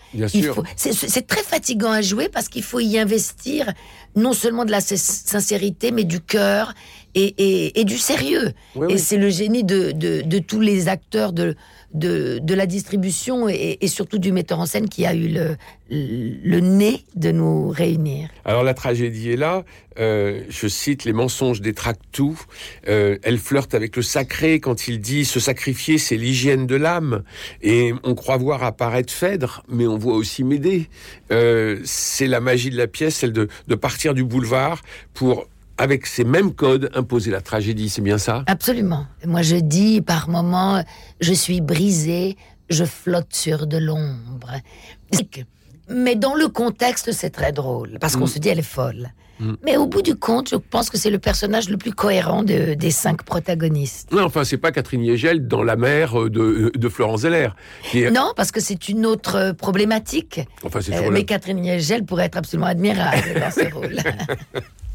C'est 0.76 1.26
très 1.26 1.42
fatigant 1.42 1.90
à 1.90 2.00
jouer 2.02 2.28
parce 2.28 2.48
qu'il 2.48 2.62
faut 2.62 2.78
y 2.80 2.96
investir 2.98 3.72
non 4.14 4.32
seulement 4.32 4.64
de 4.64 4.70
la 4.70 4.80
sin- 4.80 4.96
sincérité, 4.96 5.90
mais 5.90 6.04
du 6.04 6.20
cœur 6.20 6.74
et, 7.14 7.34
et- 7.38 7.80
et 7.80 7.84
du 7.84 7.98
sérieux. 7.98 8.52
Oui, 8.76 8.86
Et 8.90 8.94
oui. 8.94 8.98
c'est 9.00 9.16
le 9.16 9.30
génie 9.30 9.64
de, 9.64 9.90
de- 9.92 10.22
de 10.22 10.38
tous 10.38 10.60
les 10.60 10.86
acteurs 10.88 11.32
de, 11.32 11.56
de, 11.94 12.38
de 12.42 12.54
la 12.54 12.66
distribution 12.66 13.48
et, 13.48 13.78
surtout 13.86 14.18
du 14.18 14.32
metteur 14.32 14.60
en 14.60 14.66
scène 14.66 14.88
qui 14.88 15.06
a 15.06 15.14
eu 15.14 15.28
le, 15.28 15.56
le 15.90 16.60
nez 16.60 17.04
de 17.16 17.30
nous 17.30 17.70
réunir. 17.70 18.28
Alors 18.44 18.62
la 18.62 18.74
tragédie 18.74 19.30
est 19.30 19.36
là. 19.36 19.64
Euh, 19.98 20.42
je 20.48 20.68
cite 20.68 21.04
les 21.04 21.12
mensonges 21.12 21.60
des 21.60 21.72
tractous. 21.72 22.38
Euh, 22.88 23.18
elle 23.22 23.38
flirte 23.38 23.74
avec 23.74 23.96
le 23.96 24.02
sacré 24.02 24.60
quand 24.60 24.86
il 24.86 25.00
dit 25.00 25.24
se 25.24 25.40
sacrifier, 25.40 25.98
c'est 25.98 26.16
l'hygiène 26.16 26.66
de 26.66 26.76
l'âme. 26.76 27.22
Et 27.62 27.92
on 28.04 28.14
croit 28.14 28.36
voir 28.36 28.62
apparaître 28.62 29.12
Phèdre, 29.12 29.64
mais 29.68 29.86
on 29.86 29.96
voit 29.96 30.14
aussi 30.14 30.44
Médée. 30.44 30.88
Euh, 31.32 31.80
c'est 31.84 32.26
la 32.26 32.40
magie 32.40 32.70
de 32.70 32.76
la 32.76 32.86
pièce, 32.86 33.16
celle 33.16 33.32
de 33.32 33.74
partir 33.74 34.14
du 34.14 34.24
boulevard 34.24 34.82
pour 35.14 35.46
avec 35.78 36.06
ces 36.06 36.24
mêmes 36.24 36.52
codes 36.52 36.90
imposer 36.94 37.30
la 37.30 37.40
tragédie. 37.40 37.88
C'est 37.88 38.02
bien 38.02 38.18
ça? 38.18 38.42
Absolument. 38.46 39.06
Moi, 39.24 39.42
je 39.42 39.56
dis 39.56 40.00
par 40.00 40.28
moments, 40.28 40.82
je 41.20 41.32
suis 41.32 41.60
brisée, 41.60 42.36
je 42.68 42.84
flotte 42.84 43.32
sur 43.34 43.66
de 43.66 43.78
l'ombre. 43.78 44.50
Mais 45.88 46.16
dans 46.16 46.34
le 46.34 46.48
contexte, 46.48 47.12
c'est 47.12 47.30
très 47.30 47.52
drôle, 47.52 47.96
parce 48.00 48.16
qu'on 48.16 48.24
Mm. 48.24 48.28
se 48.28 48.38
dit, 48.38 48.48
elle 48.50 48.58
est 48.58 48.62
folle. 48.62 49.08
Mm. 49.40 49.54
Mais 49.64 49.76
au 49.78 49.86
bout 49.86 50.02
du 50.02 50.16
compte, 50.16 50.50
je 50.50 50.56
pense 50.56 50.90
que 50.90 50.98
c'est 50.98 51.08
le 51.10 51.18
personnage 51.20 51.70
le 51.70 51.76
plus 51.78 51.92
cohérent 51.92 52.42
de- 52.42 52.74
des 52.74 52.90
cinq 52.90 53.22
protagonistes. 53.22 54.12
Non, 54.12 54.24
enfin, 54.24 54.44
c'est 54.44 54.58
pas 54.58 54.70
Catherine 54.72 55.02
Yegel 55.02 55.46
dans 55.48 55.62
la 55.62 55.76
mer 55.76 56.20
euh, 56.20 56.28
de, 56.28 56.72
de 56.76 56.88
Florence 56.90 57.20
Zeller. 57.20 57.50
Est- 57.94 58.10
Non, 58.10 58.32
parce 58.36 58.50
que 58.52 58.60
c'est 58.60 58.88
une 58.90 59.06
autre 59.06 59.36
euh, 59.36 59.52
problématique. 59.54 60.40
Enfin, 60.64 60.80
c'est 60.82 60.94
Euh, 60.94 61.10
mais 61.10 61.24
Catherine 61.24 61.60
Niegel 61.60 62.04
pourrait 62.04 62.24
être 62.26 62.36
absolument 62.36 62.66
admirable 62.66 63.22
dans 63.40 63.50
ce 63.50 63.72
rôle. 63.72 63.96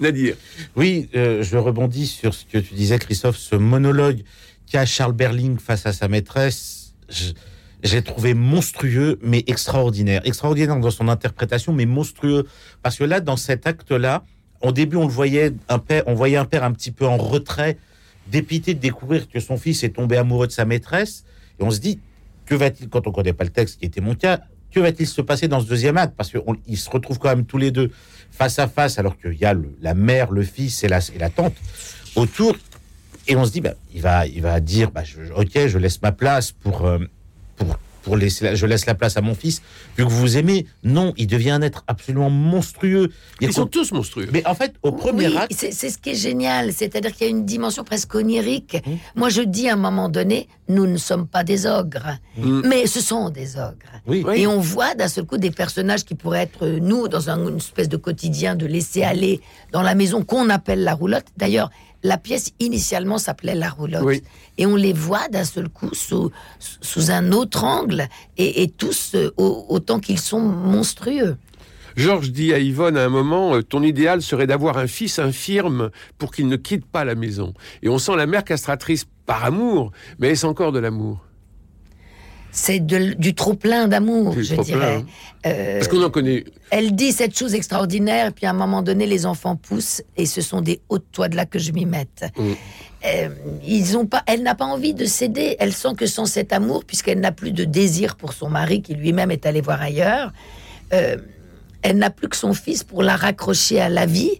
Nadir. 0.00 0.36
Oui, 0.76 1.08
euh, 1.14 1.42
je 1.42 1.56
rebondis 1.56 2.06
sur 2.06 2.34
ce 2.34 2.44
que 2.44 2.58
tu 2.58 2.74
disais, 2.74 2.98
Christophe, 2.98 3.36
ce 3.36 3.56
monologue 3.56 4.22
qu'a 4.70 4.86
Charles 4.86 5.12
Berling 5.12 5.58
face 5.58 5.86
à 5.86 5.92
sa 5.92 6.08
maîtresse. 6.08 6.94
J'ai 7.82 8.02
trouvé 8.02 8.34
monstrueux, 8.34 9.18
mais 9.22 9.44
extraordinaire. 9.46 10.22
Extraordinaire 10.24 10.78
dans 10.78 10.90
son 10.90 11.08
interprétation, 11.08 11.72
mais 11.72 11.86
monstrueux. 11.86 12.46
Parce 12.82 12.96
que 12.96 13.04
là, 13.04 13.20
dans 13.20 13.36
cet 13.36 13.66
acte-là, 13.66 14.24
au 14.60 14.70
début, 14.70 14.96
on 14.96 15.06
le 15.06 15.12
voyait 15.12 15.52
un 15.68 15.78
père, 15.78 16.04
on 16.06 16.14
voyait 16.14 16.36
un 16.36 16.44
père 16.44 16.62
un 16.62 16.72
petit 16.72 16.92
peu 16.92 17.06
en 17.06 17.16
retrait, 17.16 17.76
dépité 18.28 18.74
de 18.74 18.78
découvrir 18.78 19.28
que 19.28 19.40
son 19.40 19.56
fils 19.56 19.82
est 19.82 19.96
tombé 19.96 20.16
amoureux 20.16 20.46
de 20.46 20.52
sa 20.52 20.64
maîtresse. 20.64 21.24
Et 21.58 21.64
on 21.64 21.70
se 21.70 21.80
dit, 21.80 21.98
que 22.46 22.54
va-t-il, 22.54 22.88
quand 22.88 23.06
on 23.06 23.12
connaît 23.12 23.32
pas 23.32 23.44
le 23.44 23.50
texte, 23.50 23.80
qui 23.80 23.86
était 23.86 24.00
mon 24.00 24.14
cas, 24.14 24.40
que 24.72 24.80
va-t-il 24.80 25.06
se 25.06 25.20
passer 25.20 25.48
dans 25.48 25.60
ce 25.60 25.66
deuxième 25.66 25.96
acte 25.96 26.14
Parce 26.16 26.30
qu'ils 26.30 26.78
se 26.78 26.90
retrouvent 26.90 27.18
quand 27.18 27.28
même 27.28 27.44
tous 27.44 27.58
les 27.58 27.70
deux 27.70 27.90
face 28.30 28.58
à 28.58 28.66
face, 28.66 28.98
alors 28.98 29.18
qu'il 29.18 29.34
y 29.34 29.44
a 29.44 29.54
la 29.80 29.94
mère, 29.94 30.30
le 30.30 30.42
fils 30.42 30.82
et 30.84 30.88
la, 30.88 31.00
tante 31.30 31.54
autour. 32.16 32.56
Et 33.28 33.36
on 33.36 33.44
se 33.44 33.52
dit, 33.52 33.60
bah, 33.60 33.74
il, 33.94 34.00
va, 34.02 34.26
il 34.26 34.42
va 34.42 34.58
dire, 34.60 34.90
bah, 34.90 35.04
je- 35.04 35.32
ok, 35.32 35.68
je 35.68 35.78
laisse 35.78 36.00
ma 36.02 36.12
place 36.12 36.50
pour, 36.50 36.86
euh, 36.86 36.98
pour, 37.56 37.78
pour 38.02 38.16
laisser, 38.16 38.44
la- 38.44 38.54
je 38.54 38.66
laisse 38.66 38.86
la 38.86 38.94
place 38.94 39.16
à 39.16 39.20
mon 39.20 39.34
fils, 39.34 39.62
vu 39.96 40.04
que 40.04 40.10
vous 40.10 40.18
vous 40.18 40.36
aimez. 40.36 40.66
Non, 40.84 41.12
il 41.16 41.26
devient 41.26 41.50
un 41.52 41.62
être 41.62 41.84
absolument 41.86 42.30
monstrueux. 42.30 43.10
Ils 43.40 43.52
sont 43.52 43.66
tous 43.66 43.92
monstrueux. 43.92 44.28
Mais 44.32 44.46
en 44.46 44.54
fait, 44.54 44.74
au 44.82 44.92
premier 44.92 45.28
oui, 45.28 45.36
acte, 45.36 45.52
c'est 45.72 45.90
ce 45.90 45.98
qui 45.98 46.10
est 46.10 46.14
génial, 46.14 46.72
c'est-à-dire 46.72 47.12
qu'il 47.12 47.22
y 47.26 47.28
a 47.28 47.30
une 47.30 47.44
dimension 47.46 47.84
presque 47.84 48.14
onirique. 48.14 48.76
Mmh. 48.86 48.90
Moi, 49.16 49.28
je 49.28 49.42
dis 49.42 49.68
à 49.68 49.74
un 49.74 49.76
moment 49.76 50.08
donné, 50.08 50.48
nous 50.68 50.86
ne 50.86 50.96
sommes 50.96 51.26
pas 51.26 51.44
des 51.44 51.66
ogres, 51.66 52.16
Mm. 52.38 52.62
mais 52.66 52.86
ce 52.86 53.00
sont 53.00 53.28
des 53.30 53.56
ogres. 53.56 53.92
oui, 54.06 54.24
Oui. 54.26 54.40
Et 54.42 54.46
on 54.46 54.60
voit 54.60 54.94
d'un 54.94 55.08
seul 55.08 55.24
coup 55.24 55.36
des 55.36 55.50
personnages 55.50 56.04
qui 56.04 56.14
pourraient 56.14 56.42
être 56.42 56.64
euh, 56.64 56.78
nous 56.80 57.08
dans 57.08 57.28
un- 57.30 57.48
une 57.48 57.56
espèce 57.56 57.88
de 57.88 57.96
quotidien 57.96 58.54
de 58.54 58.66
laisser 58.66 59.02
aller 59.02 59.40
dans 59.72 59.82
la 59.82 59.94
maison 59.94 60.22
qu'on 60.24 60.48
appelle 60.50 60.82
la 60.82 60.94
roulotte. 60.94 61.26
D'ailleurs, 61.36 61.70
la 62.02 62.18
pièce 62.18 62.50
initialement 62.60 63.18
s'appelait 63.18 63.54
la 63.54 63.70
roulotte. 63.70 64.02
Oui. 64.04 64.22
Et 64.58 64.66
on 64.66 64.76
les 64.76 64.92
voit 64.92 65.28
d'un 65.28 65.44
seul 65.44 65.68
coup 65.68 65.90
sous, 65.92 66.30
sous 66.58 67.10
un 67.10 67.32
autre 67.32 67.64
angle 67.64 68.08
et, 68.36 68.62
et 68.62 68.68
tous 68.68 69.12
euh, 69.14 69.30
au- 69.36 69.66
autant 69.68 70.00
qu'ils 70.00 70.18
sont 70.20 70.40
monstrueux. 70.40 71.36
Georges 71.94 72.30
dit 72.30 72.54
à 72.54 72.58
Yvonne 72.58 72.96
à 72.96 73.04
un 73.04 73.08
moment 73.10 73.54
euh, 73.54 73.62
Ton 73.62 73.82
idéal 73.82 74.22
serait 74.22 74.46
d'avoir 74.46 74.78
un 74.78 74.86
fils 74.86 75.18
infirme 75.18 75.90
pour 76.18 76.32
qu'il 76.32 76.48
ne 76.48 76.56
quitte 76.56 76.86
pas 76.86 77.04
la 77.04 77.14
maison. 77.14 77.52
Et 77.82 77.88
on 77.88 77.98
sent 77.98 78.16
la 78.16 78.26
mère 78.26 78.44
castratrice 78.44 79.04
par 79.26 79.44
amour, 79.44 79.92
mais 80.18 80.30
est-ce 80.30 80.46
encore 80.46 80.72
de 80.72 80.78
l'amour? 80.78 81.24
C'est 82.54 82.80
du 82.80 83.34
trop 83.34 83.54
plein 83.54 83.88
d'amour, 83.88 84.34
je 84.38 84.54
dirais. 84.56 84.96
hein. 84.96 85.06
Euh, 85.46 85.78
Parce 85.78 85.88
qu'on 85.88 86.02
en 86.02 86.10
connaît. 86.10 86.44
elle 86.70 86.94
dit 86.94 87.10
cette 87.12 87.36
chose 87.36 87.54
extraordinaire, 87.54 88.26
et 88.26 88.30
puis 88.30 88.44
à 88.44 88.50
un 88.50 88.54
moment 88.54 88.82
donné, 88.82 89.06
les 89.06 89.24
enfants 89.24 89.56
poussent, 89.56 90.02
et 90.18 90.26
ce 90.26 90.42
sont 90.42 90.60
des 90.60 90.80
hauts 90.90 90.98
de 90.98 91.04
toi 91.12 91.28
de 91.28 91.36
là 91.36 91.46
que 91.46 91.58
je 91.58 91.72
m'y 91.72 91.86
mette. 91.86 92.26
Mm. 92.36 92.52
Euh, 93.04 93.28
ils 93.66 93.96
ont 93.96 94.06
pas, 94.06 94.22
elle 94.26 94.42
n'a 94.42 94.54
pas 94.54 94.66
envie 94.66 94.92
de 94.94 95.06
céder. 95.06 95.56
Elle 95.58 95.72
sent 95.72 95.94
que 95.96 96.06
sans 96.06 96.26
cet 96.26 96.52
amour, 96.52 96.84
puisqu'elle 96.84 97.20
n'a 97.20 97.32
plus 97.32 97.52
de 97.52 97.64
désir 97.64 98.16
pour 98.16 98.32
son 98.34 98.48
mari, 98.50 98.82
qui 98.82 98.94
lui-même 98.94 99.30
est 99.30 99.46
allé 99.46 99.60
voir 99.62 99.80
ailleurs, 99.80 100.30
euh, 100.92 101.16
elle 101.80 101.96
n'a 101.98 102.10
plus 102.10 102.28
que 102.28 102.36
son 102.36 102.52
fils 102.52 102.84
pour 102.84 103.02
la 103.02 103.16
raccrocher 103.16 103.80
à 103.80 103.88
la 103.88 104.06
vie. 104.06 104.38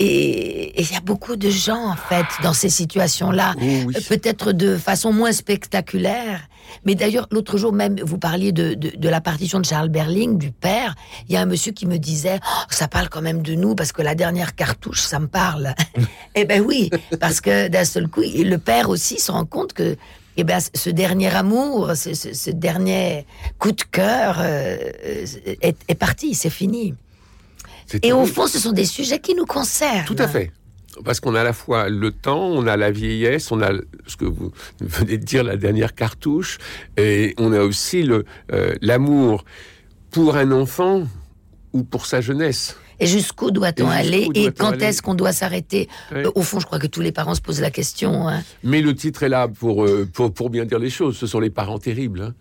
Et 0.00 0.80
il 0.80 0.92
y 0.92 0.94
a 0.96 1.00
beaucoup 1.00 1.34
de 1.36 1.50
gens, 1.50 1.88
en 1.90 1.96
fait, 1.96 2.24
dans 2.42 2.52
ces 2.52 2.68
situations-là. 2.68 3.54
Oh 3.56 3.60
oui. 3.86 3.94
Euh, 3.96 4.00
Peut-être 4.08 4.52
de 4.52 4.76
façon 4.76 5.12
moins 5.12 5.32
spectaculaire. 5.32 6.40
Mais 6.84 6.94
d'ailleurs, 6.94 7.26
l'autre 7.30 7.56
jour 7.58 7.72
même, 7.72 7.96
vous 8.04 8.18
parliez 8.18 8.52
de, 8.52 8.74
de, 8.74 8.90
de 8.96 9.08
la 9.08 9.20
partition 9.20 9.58
de 9.58 9.64
Charles 9.64 9.88
Berling, 9.88 10.38
du 10.38 10.50
père. 10.52 10.94
Il 11.28 11.34
y 11.34 11.36
a 11.36 11.40
un 11.40 11.46
monsieur 11.46 11.72
qui 11.72 11.86
me 11.86 11.96
disait, 11.98 12.38
Oh, 12.46 12.62
ça 12.70 12.86
parle 12.88 13.08
quand 13.08 13.22
même 13.22 13.42
de 13.42 13.54
nous 13.54 13.74
parce 13.74 13.90
que 13.92 14.02
la 14.02 14.14
dernière 14.14 14.54
cartouche, 14.54 15.00
ça 15.00 15.18
me 15.18 15.26
parle. 15.28 15.74
eh 16.34 16.44
ben 16.44 16.62
oui, 16.62 16.90
parce 17.20 17.40
que 17.40 17.68
d'un 17.68 17.84
seul 17.84 18.06
coup, 18.08 18.20
le 18.22 18.56
père 18.56 18.90
aussi 18.90 19.18
se 19.18 19.32
rend 19.32 19.46
compte 19.46 19.72
que 19.72 19.96
eh 20.36 20.44
ben, 20.44 20.60
ce 20.74 20.90
dernier 20.90 21.34
amour, 21.34 21.92
ce, 21.96 22.14
ce- 22.14 22.32
ce 22.34 22.50
dernier 22.50 23.26
coup 23.58 23.72
de 23.72 23.82
cœur 23.82 24.36
euh, 24.38 24.76
est, 25.62 25.76
est 25.88 25.94
parti, 25.96 26.34
c'est 26.34 26.50
fini. 26.50 26.94
Et 28.02 28.12
au 28.12 28.26
fond, 28.26 28.46
ce 28.46 28.58
sont 28.58 28.72
des 28.72 28.84
sujets 28.84 29.18
qui 29.18 29.34
nous 29.34 29.46
concernent. 29.46 30.04
Tout 30.06 30.16
à 30.18 30.28
fait. 30.28 30.52
Parce 31.04 31.20
qu'on 31.20 31.34
a 31.36 31.42
à 31.42 31.44
la 31.44 31.52
fois 31.52 31.88
le 31.88 32.10
temps, 32.10 32.46
on 32.48 32.66
a 32.66 32.76
la 32.76 32.90
vieillesse, 32.90 33.52
on 33.52 33.62
a 33.62 33.70
ce 34.06 34.16
que 34.16 34.24
vous 34.24 34.50
venez 34.80 35.16
de 35.18 35.24
dire, 35.24 35.44
la 35.44 35.56
dernière 35.56 35.94
cartouche, 35.94 36.58
et 36.96 37.34
on 37.38 37.52
a 37.52 37.60
aussi 37.60 38.02
le, 38.02 38.24
euh, 38.52 38.74
l'amour 38.82 39.44
pour 40.10 40.36
un 40.36 40.50
enfant 40.50 41.06
ou 41.72 41.84
pour 41.84 42.06
sa 42.06 42.20
jeunesse. 42.20 42.76
Et 43.00 43.06
jusqu'où 43.06 43.52
doit-on 43.52 43.88
aller 43.88 44.28
Et 44.34 44.50
quand 44.50 44.72
est-ce 44.82 45.02
qu'on 45.02 45.14
doit 45.14 45.32
s'arrêter 45.32 45.88
Ouais. 46.10 46.26
Euh, 46.26 46.32
Au 46.34 46.42
fond, 46.42 46.58
je 46.58 46.66
crois 46.66 46.80
que 46.80 46.88
tous 46.88 47.00
les 47.00 47.12
parents 47.12 47.36
se 47.36 47.40
posent 47.40 47.60
la 47.60 47.70
question. 47.70 48.26
hein. 48.28 48.42
Mais 48.64 48.80
le 48.80 48.92
titre 48.92 49.22
est 49.22 49.28
là 49.28 49.46
pour, 49.46 49.84
euh, 49.84 50.08
pour, 50.12 50.32
pour 50.34 50.50
bien 50.50 50.64
dire 50.64 50.80
les 50.80 50.90
choses. 50.90 51.16
Ce 51.16 51.28
sont 51.28 51.38
les 51.38 51.50
parents 51.50 51.78
terribles. 51.78 52.22
hein. 52.22 52.34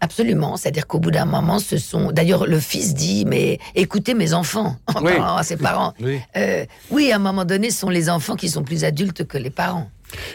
Absolument. 0.00 0.56
C'est-à-dire 0.56 0.86
qu'au 0.86 0.98
bout 0.98 1.10
d'un 1.10 1.24
moment, 1.24 1.58
ce 1.58 1.78
sont. 1.78 2.10
D'ailleurs, 2.12 2.46
le 2.46 2.58
fils 2.58 2.94
dit 2.94 3.24
Mais 3.26 3.58
écoutez 3.74 4.14
mes 4.14 4.34
enfants, 4.34 4.76
en 4.94 5.02
Oui. 5.04 5.12
parlant 5.16 5.36
à 5.36 5.42
ses 5.42 5.56
parents. 5.56 5.94
oui. 6.00 6.18
Euh, 6.36 6.64
oui, 6.90 7.12
à 7.12 7.16
un 7.16 7.20
moment 7.20 7.44
donné, 7.44 7.70
ce 7.70 7.78
sont 7.80 7.90
les 7.90 8.10
enfants 8.10 8.36
qui 8.36 8.48
sont 8.48 8.62
plus 8.64 8.84
adultes 8.84 9.24
que 9.26 9.38
les 9.38 9.50
parents. 9.50 9.88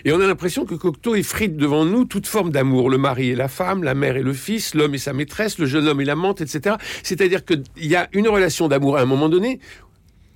Et 0.06 0.12
on 0.12 0.20
a 0.20 0.26
l'impression 0.26 0.66
que 0.66 0.74
Cocteau 0.74 1.14
effrite 1.14 1.56
devant 1.56 1.86
nous 1.86 2.06
toute 2.06 2.26
forme 2.26 2.50
d'amour. 2.50 2.90
Le 2.90 2.98
mari 2.98 3.30
et 3.30 3.36
la 3.36 3.48
femme, 3.48 3.84
la 3.84 3.94
mère 3.94 4.18
et 4.18 4.24
le 4.24 4.34
fils, 4.34 4.74
l'homme 4.74 4.96
et 4.96 4.98
sa 4.98 5.14
maîtresse, 5.14 5.60
le 5.60 5.68
jeune 5.68 5.88
homme 5.88 6.02
et 6.02 6.06
l'amante, 6.06 6.42
etc. 6.42 6.78
C'est-à-dire 7.04 7.46
qu'il 7.46 7.62
y 7.78 7.96
a 7.96 8.08
une 8.14 8.28
relation 8.28 8.68
d'amour 8.68 8.98
à 8.98 9.02
un 9.02 9.06
moment 9.06 9.30
donné. 9.30 9.60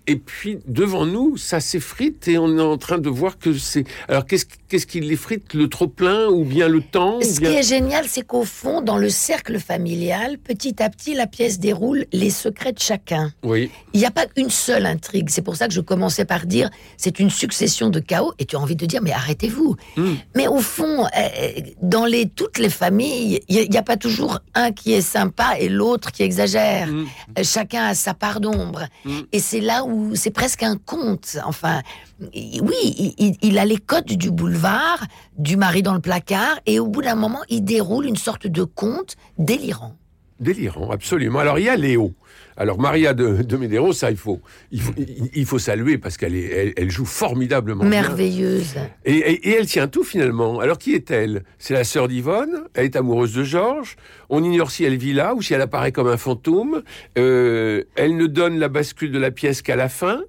Et 0.08 0.15
puis, 0.15 0.60
devant 0.67 1.05
nous, 1.05 1.38
ça 1.38 1.60
s'effrite 1.60 2.27
et 2.27 2.38
on 2.38 2.58
est 2.58 2.62
en 2.62 2.77
train 2.77 2.98
de 2.98 3.10
voir 3.10 3.38
que 3.38 3.53
c'est... 3.53 3.86
Alors, 4.08 4.25
qu'est-ce 4.25 4.46
qu'est-ce 4.72 4.88
qui 4.88 5.01
l'effrite? 5.01 5.53
Le 5.53 5.67
trop-plein 5.67 6.27
ou 6.27 6.46
bien 6.46 6.70
le 6.70 6.81
temps 6.81 7.17
ou 7.17 7.24
Ce 7.24 7.41
bien... 7.41 7.51
qui 7.51 7.58
est 7.58 7.63
génial, 7.63 8.05
c'est 8.08 8.25
qu'au 8.25 8.46
fond, 8.46 8.81
dans 8.81 8.98
le 8.98 9.10
cercle 9.10 9.60
familial, 9.60 10.38
petit 10.38 10.81
à 10.81 10.89
petit, 10.89 11.13
la 11.13 11.27
pièce 11.27 11.60
déroule 11.60 12.05
les 12.13 12.29
secrets 12.29 12.72
de 12.72 12.79
chacun. 12.79 13.34
Oui, 13.43 13.70
Il 13.93 14.00
n'y 14.00 14.05
a 14.05 14.12
pas 14.12 14.27
une 14.38 14.50
seule 14.50 14.86
intrigue. 14.86 15.29
C'est 15.29 15.41
pour 15.41 15.58
ça 15.58 15.67
que 15.67 15.74
je 15.74 15.81
commençais 15.81 16.24
par 16.24 16.46
dire 16.46 16.70
c'est 16.96 17.20
une 17.20 17.29
succession 17.29 17.89
de 17.89 18.00
chaos. 18.00 18.31
Et 18.39 18.46
tu 18.46 18.55
as 18.55 18.60
envie 18.60 18.77
de 18.77 18.86
dire 18.86 19.01
mais 19.01 19.12
arrêtez-vous. 19.12 19.75
Mm. 19.98 20.13
Mais 20.36 20.48
au 20.48 20.60
fond, 20.62 21.05
euh, 21.05 21.50
dans 21.81 22.05
les, 22.05 22.29
toutes 22.29 22.58
les 22.58 22.70
familles, 22.70 23.41
il 23.50 23.70
n'y 23.70 23.77
a, 23.77 23.84
pas 23.84 23.98
toujours 23.98 24.39
un 24.55 24.72
qui 24.72 24.93
est 24.93 25.01
sympa 25.01 25.58
et 25.60 25.67
l'autre 25.67 26.13
qui 26.13 26.24
exagère. 26.24 26.88
Mm. 26.88 27.05
Euh, 27.39 27.43
Chacun 27.43 27.88
a 27.88 27.93
sa 27.93 28.13
part 28.13 28.39
d'ombre. 28.39 28.86
Mm. 29.03 29.20
Et 29.34 29.39
c'est 29.39 29.60
là 29.60 29.84
c'est 30.14 30.32
presque 30.32 30.64
un 30.64 30.78
conte. 30.78 31.38
Enfin, 31.46 31.82
oui, 32.22 33.16
il- 33.18 33.38
il 33.42 33.58
a 33.58 33.66
les 33.66 33.78
codes 33.78 34.06
du 34.06 34.32
boulevard, 34.32 35.06
du 35.38 35.58
mari 35.58 35.82
dans 35.84 35.94
le 35.94 36.02
placard, 36.02 36.60
et 36.66 36.80
au 36.80 36.88
bout 36.88 37.02
d'un 37.02 37.16
moment, 37.16 37.42
il 37.50 37.64
déroule 37.64 38.06
une 38.06 38.16
sorte 38.18 38.48
de 38.48 38.64
conte 38.64 39.16
délirant. 39.38 39.96
Délirant, 40.42 40.90
absolument. 40.92 41.40
Alors, 41.40 41.60
il 41.60 41.66
y 41.66 41.70
a 41.70 41.76
Léo. 41.78 42.14
Alors, 42.58 42.80
Maria 42.80 43.14
de, 43.14 43.42
de 43.44 43.58
Medeiros, 43.58 43.94
ça, 43.94 44.12
il 44.12 44.18
faut, 44.18 44.42
il 44.72 44.82
faut, 44.82 44.92
il- 44.98 45.30
il 45.34 45.46
faut 45.46 45.58
saluer 45.58 45.98
parce 45.98 46.18
qu'elle 46.18 46.36
est, 46.36 46.50
elle, 46.52 46.74
elle 46.76 46.92
joue 46.92 47.06
formidablement 47.06 47.82
bien. 47.84 47.90
Merveilleuse. 48.02 48.76
Et, 49.06 49.14
et- 49.16 49.50
et 49.50 49.56
elle 49.56 49.66
tient 49.68 49.88
tout 49.88 50.04
finalement. 50.04 50.60
Alors 50.60 50.78
qui 50.78 50.94
est-elle 50.94 51.44
C'est 51.60 51.74
la 51.74 51.86
sœur 51.86 52.08
d'Yvonne, 52.10 52.64
elle 52.74 52.86
est 52.86 52.96
amoureuse 52.98 53.34
de 53.34 53.44
Georges, 53.44 53.96
on 54.30 54.44
ignore 54.44 54.70
si 54.70 54.84
elle 54.84 54.98
vit 54.98 55.14
là 55.14 55.34
ou 55.34 55.42
si 55.42 55.54
elle 55.54 55.62
apparaît 55.62 55.94
comme 55.94 56.08
un 56.08 56.18
fantôme, 56.18 56.84
Euh, 57.18 57.84
elle 57.96 58.18
ne 58.18 58.28
donne 58.28 58.60
la 58.60 58.68
bascule 58.68 59.12
de 59.12 59.20
la 59.20 59.32
pièce 59.32 59.62
qu'à 59.62 59.76
la 59.78 59.90
fin, 59.90 60.22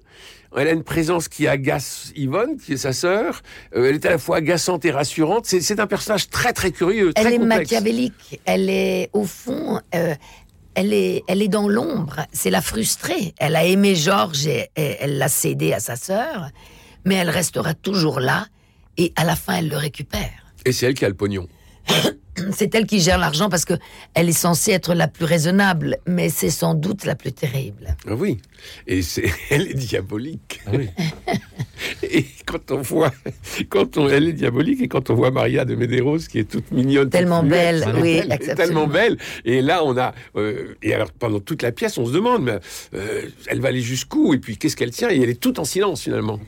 elle 0.57 0.67
a 0.67 0.71
une 0.71 0.83
présence 0.83 1.27
qui 1.27 1.47
agace 1.47 2.11
Yvonne, 2.15 2.57
qui 2.57 2.73
est 2.73 2.77
sa 2.77 2.93
sœur, 2.93 3.41
Euh, 3.75 3.89
elle 3.89 3.95
est 3.95 4.05
à 4.05 4.11
la 4.11 4.17
fois 4.17 4.37
agaçante 4.37 4.85
et 4.85 4.91
rassurante, 4.91 5.45
c'est 5.45 5.79
un 5.79 5.87
personnage 5.87 6.29
très 6.29 6.53
très 6.53 6.71
curieux, 6.71 7.13
très 7.13 7.25
Elle 7.25 7.33
est 7.33 7.37
machiavélique. 7.39 8.39
Elle 8.45 8.69
est, 8.69 9.09
au 9.13 9.25
fond, 9.25 9.79
euh, 9.95 10.15
elle, 10.75 10.93
est, 10.93 11.23
elle 11.27 11.41
est 11.41 11.47
dans 11.47 11.67
l'ombre. 11.67 12.25
C'est 12.31 12.49
la 12.51 12.61
frustrée. 12.61 13.33
Elle 13.37 13.55
a 13.55 13.65
aimé 13.65 13.95
Georges 13.95 14.47
et, 14.47 14.69
et 14.75 14.97
elle 14.99 15.17
l'a 15.17 15.27
cédé 15.29 15.73
à 15.73 15.79
sa 15.79 15.95
sœur, 15.95 16.49
mais 17.05 17.15
elle 17.15 17.29
restera 17.29 17.73
toujours 17.73 18.19
là 18.19 18.47
et 18.97 19.11
à 19.15 19.23
la 19.23 19.35
fin, 19.35 19.55
elle 19.55 19.69
le 19.69 19.77
récupère. 19.77 20.53
Et 20.65 20.71
c'est 20.71 20.85
elle 20.85 20.93
qui 20.93 21.05
a 21.05 21.09
le 21.09 21.15
pognon. 21.15 21.47
C'est 22.51 22.73
elle 22.73 22.85
qui 22.85 22.99
gère 22.99 23.17
l'argent 23.17 23.49
parce 23.49 23.65
que 23.65 23.75
elle 24.13 24.27
est 24.27 24.31
censée 24.31 24.71
être 24.71 24.93
la 24.95 25.07
plus 25.07 25.25
raisonnable, 25.25 25.97
mais 26.07 26.29
c'est 26.29 26.49
sans 26.49 26.73
doute 26.73 27.05
la 27.05 27.15
plus 27.15 27.31
terrible. 27.31 27.95
Ah 28.07 28.15
oui, 28.15 28.39
et 28.87 29.01
c'est, 29.01 29.25
elle 29.49 29.67
est 29.67 29.75
diabolique. 29.75 30.61
Ah 30.65 30.71
oui. 30.73 30.89
Et 32.03 32.25
quand 32.45 32.71
on 32.71 32.81
voit, 32.81 33.11
quand 33.69 33.97
on, 33.97 34.07
elle 34.07 34.27
est 34.27 34.33
diabolique, 34.33 34.81
et 34.81 34.87
quand 34.87 35.09
on 35.09 35.15
voit 35.15 35.31
Maria 35.31 35.65
de 35.65 35.75
Medeiros 35.75 36.19
qui 36.19 36.39
est 36.39 36.49
toute 36.49 36.71
mignonne, 36.71 37.09
Tellement 37.09 37.43
belle, 37.43 37.83
oui, 38.01 38.21
belle, 38.25 38.55
tellement 38.55 38.87
belle. 38.87 39.17
Et 39.43 39.61
là, 39.61 39.83
on 39.83 39.97
a, 39.97 40.13
euh, 40.35 40.75
et 40.81 40.93
alors 40.93 41.11
pendant 41.11 41.39
toute 41.39 41.61
la 41.61 41.71
pièce, 41.71 41.97
on 41.97 42.05
se 42.05 42.13
demande, 42.13 42.43
mais 42.43 42.59
euh, 42.93 43.23
elle 43.47 43.59
va 43.59 43.69
aller 43.69 43.81
jusqu'où? 43.81 44.33
Et 44.33 44.37
puis 44.37 44.57
qu'est-ce 44.57 44.77
qu'elle 44.77 44.91
tient? 44.91 45.09
Et 45.09 45.21
elle 45.21 45.29
est 45.29 45.39
toute 45.39 45.59
en 45.59 45.65
silence 45.65 46.01
finalement. 46.01 46.39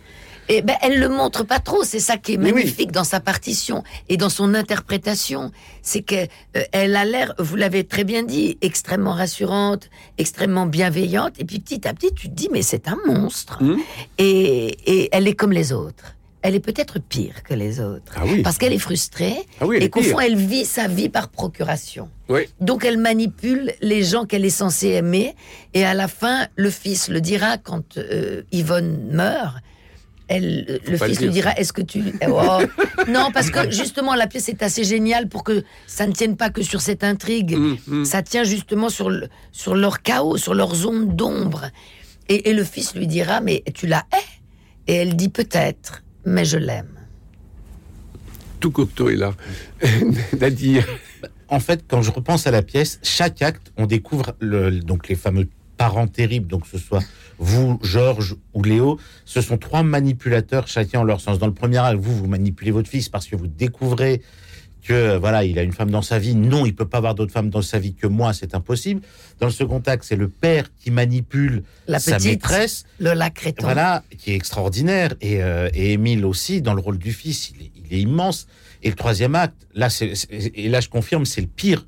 Et 0.49 0.61
ben, 0.61 0.75
elle 0.81 0.99
le 0.99 1.09
montre 1.09 1.43
pas 1.43 1.59
trop. 1.59 1.83
C'est 1.83 1.99
ça 1.99 2.17
qui 2.17 2.33
est 2.33 2.37
oui. 2.37 2.51
magnifique 2.53 2.91
dans 2.91 3.03
sa 3.03 3.19
partition 3.19 3.83
et 4.09 4.17
dans 4.17 4.29
son 4.29 4.53
interprétation. 4.53 5.51
C'est 5.81 6.01
qu'elle 6.01 6.29
elle 6.71 6.95
a 6.95 7.05
l'air, 7.05 7.33
vous 7.39 7.55
l'avez 7.55 7.83
très 7.83 8.03
bien 8.03 8.23
dit, 8.23 8.57
extrêmement 8.61 9.13
rassurante, 9.13 9.89
extrêmement 10.17 10.65
bienveillante. 10.65 11.33
Et 11.39 11.45
puis 11.45 11.59
petit 11.59 11.87
à 11.87 11.93
petit, 11.93 12.13
tu 12.13 12.29
te 12.29 12.33
dis, 12.35 12.49
mais 12.51 12.61
c'est 12.61 12.87
un 12.87 12.97
monstre. 13.07 13.61
Mhm. 13.63 13.79
Et, 14.17 14.67
et 14.85 15.09
elle 15.11 15.27
est 15.27 15.35
comme 15.35 15.51
les 15.51 15.73
autres. 15.73 16.15
Elle 16.47 16.53
est 16.53 16.59
peut-être 16.59 16.99
pire 16.99 17.41
que 17.41 17.55
les 17.55 17.79
autres. 17.79 18.13
Ah 18.15 18.21
oui. 18.23 18.43
Parce 18.43 18.59
qu'elle 18.59 18.71
est 18.73 18.77
frustrée 18.77 19.35
Ah 19.59 19.65
oui, 19.65 19.77
elle 19.77 19.83
et 19.85 19.89
qu'au 19.89 20.03
fond, 20.03 20.19
elle 20.19 20.35
vit 20.35 20.63
sa 20.63 20.87
vie 20.87 21.09
par 21.09 21.29
procuration. 21.29 22.07
Oui. 22.29 22.41
Donc 22.61 22.85
elle 22.85 22.99
manipule 22.99 23.73
les 23.81 24.03
gens 24.03 24.25
qu'elle 24.25 24.45
est 24.45 24.51
censée 24.51 24.89
aimer. 24.89 25.35
Et 25.73 25.83
à 25.83 25.95
la 25.95 26.07
fin, 26.07 26.45
le 26.55 26.69
fils 26.69 27.09
le 27.09 27.19
dira 27.19 27.57
quand 27.57 27.97
euh, 27.97 28.43
Yvonne 28.51 29.07
meurt. 29.11 29.55
Elle, 30.27 30.79
le 30.87 30.97
fils 30.97 31.21
lui 31.21 31.29
dira. 31.29 31.51
Est-ce 31.57 31.71
que 31.73 31.81
tu. 31.81 32.03
Oh. 32.27 32.59
non, 33.07 33.29
parce 33.33 33.49
que 33.49 33.69
justement, 33.71 34.15
la 34.15 34.27
pièce 34.27 34.49
est 34.49 34.63
assez 34.63 34.83
géniale 34.83 35.27
pour 35.29 35.43
que 35.43 35.63
ça 35.87 36.07
ne 36.07 36.13
tienne 36.13 36.35
pas 36.35 36.49
que 36.49 36.61
sur 36.63 36.81
cette 36.81 37.03
intrigue. 37.03 37.53
Hum, 37.55 37.77
hum. 37.89 38.05
Ça 38.05 38.21
tient 38.23 38.43
justement 38.43 38.89
sur, 38.89 39.09
le- 39.09 39.27
sur 39.51 39.75
leur 39.75 40.01
chaos, 40.01 40.37
sur 40.37 40.53
leurs 40.55 40.73
zones 40.75 41.15
d'ombre. 41.15 41.65
Et, 42.27 42.49
et 42.49 42.53
le 42.53 42.63
fils 42.63 42.95
lui 42.95 43.07
dira 43.07 43.39
Mais 43.41 43.63
tu 43.73 43.85
la 43.87 44.03
hais? 44.13 44.91
Et 44.91 44.95
elle 44.95 45.15
dit 45.15 45.29
Peut-être, 45.29 46.03
mais 46.25 46.45
je 46.45 46.57
l'aime. 46.57 46.89
Tout 48.59 48.71
Cocteau 48.71 49.09
est 49.09 49.15
là. 49.15 49.33
Nadir. 50.39 50.85
En 51.47 51.59
fait, 51.59 51.83
quand 51.87 52.01
je 52.01 52.09
repense 52.09 52.47
à 52.47 52.51
la 52.51 52.63
pièce, 52.63 52.99
chaque 53.03 53.41
acte, 53.43 53.71
on 53.77 53.85
découvre 53.85 54.33
le, 54.39 54.79
donc 54.79 55.07
les 55.09 55.15
fameux 55.15 55.47
parents 55.77 56.07
terribles, 56.07 56.47
donc 56.47 56.63
que 56.63 56.69
ce 56.69 56.77
soit 56.77 57.03
vous, 57.37 57.79
Georges 57.83 58.35
ou 58.53 58.63
Léo, 58.63 58.99
ce 59.25 59.41
sont 59.41 59.57
trois 59.57 59.83
manipulateurs 59.83 60.67
chacun 60.67 61.01
en 61.01 61.03
leur 61.03 61.19
sens. 61.21 61.37
Dans 61.39 61.47
le 61.47 61.53
premier 61.53 61.77
acte, 61.79 61.99
vous, 61.99 62.15
vous 62.15 62.27
manipulez 62.27 62.71
votre 62.71 62.89
fils 62.89 63.09
parce 63.09 63.27
que 63.27 63.35
vous 63.35 63.47
découvrez 63.47 64.21
que 64.87 65.17
voilà, 65.17 65.43
il 65.43 65.57
a 65.57 65.63
une 65.63 65.73
femme 65.73 65.89
dans 65.89 66.03
sa 66.03 66.19
vie. 66.19 66.35
Non, 66.35 66.65
il 66.65 66.75
peut 66.75 66.85
pas 66.87 66.99
avoir 66.99 67.15
d'autres 67.15 67.31
femmes 67.31 67.49
dans 67.49 67.63
sa 67.63 67.79
vie 67.79 67.95
que 67.95 68.05
moi, 68.05 68.33
c'est 68.33 68.53
impossible. 68.53 69.01
Dans 69.39 69.47
le 69.47 69.51
second 69.51 69.81
acte, 69.87 70.03
c'est 70.07 70.15
le 70.15 70.29
père 70.29 70.65
qui 70.79 70.91
manipule 70.91 71.63
La 71.87 71.97
sa 71.99 72.17
petite, 72.17 72.29
maîtresse. 72.29 72.85
Lola 72.99 73.31
Créton. 73.31 73.63
Voilà, 73.65 74.03
qui 74.17 74.31
est 74.31 74.35
extraordinaire. 74.35 75.15
Et, 75.21 75.41
euh, 75.41 75.69
et 75.73 75.93
Émile 75.93 76.23
aussi, 76.23 76.61
dans 76.61 76.75
le 76.75 76.81
rôle 76.81 76.99
du 76.99 77.13
fils, 77.13 77.49
il 77.55 77.63
est, 77.65 77.71
il 77.83 77.97
est 77.97 78.01
immense. 78.01 78.45
Et 78.83 78.89
le 78.89 78.95
troisième 78.95 79.33
acte, 79.33 79.55
là, 79.73 79.89
c'est- 79.89 80.13
et 80.31 80.69
là, 80.69 80.79
je 80.81 80.89
confirme, 80.89 81.25
c'est 81.25 81.41
le 81.41 81.47
pire. 81.47 81.83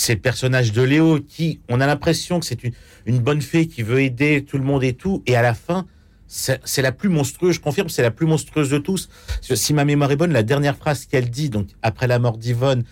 C'est 0.00 0.14
le 0.14 0.20
personnage 0.20 0.70
de 0.70 0.80
Léo 0.80 1.18
qui, 1.18 1.58
on 1.68 1.80
a 1.80 1.86
l'impression 1.88 2.38
que 2.38 2.46
c'est 2.46 2.60
une, 2.62 3.18
bonne 3.18 3.42
fée 3.42 3.66
qui 3.66 3.82
veut 3.82 4.00
aider 4.00 4.44
tout 4.44 4.56
le 4.56 4.62
monde 4.62 4.84
et 4.84 4.92
tout. 4.92 5.24
Et 5.26 5.34
à 5.34 5.42
la 5.42 5.54
fin, 5.54 5.86
c'est, 6.28 6.60
la 6.82 6.92
plus 6.92 7.08
monstrueuse, 7.08 7.56
je 7.56 7.60
confirme, 7.60 7.88
c'est 7.88 8.02
la 8.02 8.12
plus 8.12 8.24
monstrueuse 8.24 8.70
de 8.70 8.78
tous. 8.78 9.08
Si 9.40 9.74
ma 9.74 9.84
mémoire 9.84 10.12
est 10.12 10.16
bonne, 10.16 10.32
la 10.32 10.44
dernière 10.44 10.76
phrase 10.76 11.04
qu'elle 11.06 11.30
dit, 11.30 11.50
donc 11.50 11.70
après 11.82 12.06
la 12.06 12.20
mort 12.20 12.38
d'Yvonne, 12.38 12.84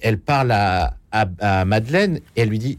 elle 0.00 0.20
parle 0.20 0.52
à, 0.52 0.98
à 1.10 1.64
Madeleine 1.64 2.20
et 2.36 2.42
elle 2.42 2.48
lui 2.48 2.60
dit 2.60 2.78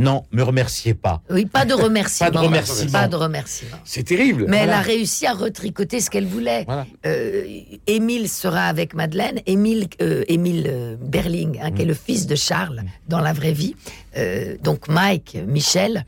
Non, 0.00 0.24
me 0.32 0.42
remerciez 0.42 0.94
pas. 0.94 1.20
Oui, 1.28 1.44
pas 1.44 1.66
de 1.66 1.74
remerciement. 1.86 2.30
Pas 2.30 2.38
de 2.38 2.44
remerciement. 2.46 2.90
Pas 2.90 3.06
de 3.06 3.16
remerciement. 3.16 3.76
C'est 3.84 4.02
terrible. 4.02 4.46
Mais 4.48 4.56
elle 4.56 4.70
a 4.70 4.80
réussi 4.80 5.26
à 5.26 5.34
retricoter 5.34 6.00
ce 6.00 6.08
qu'elle 6.08 6.26
voulait. 6.26 6.64
Voilà. 6.64 6.86
Euh, 7.04 7.44
Émile 7.86 8.30
sera 8.30 8.62
avec 8.62 8.94
Madeleine. 8.94 9.40
Émile, 9.44 9.88
euh, 10.00 10.24
Émile 10.26 10.66
euh, 10.68 10.96
Berling, 10.98 11.60
hein, 11.62 11.70
qui 11.70 11.82
est 11.82 11.84
le 11.84 11.92
fils 11.94 12.26
de 12.26 12.34
Charles 12.34 12.82
dans 13.08 13.20
la 13.20 13.34
vraie 13.34 13.52
vie. 13.52 13.76
Euh, 14.16 14.56
donc 14.62 14.88
Mike, 14.88 15.36
Michel, 15.46 16.06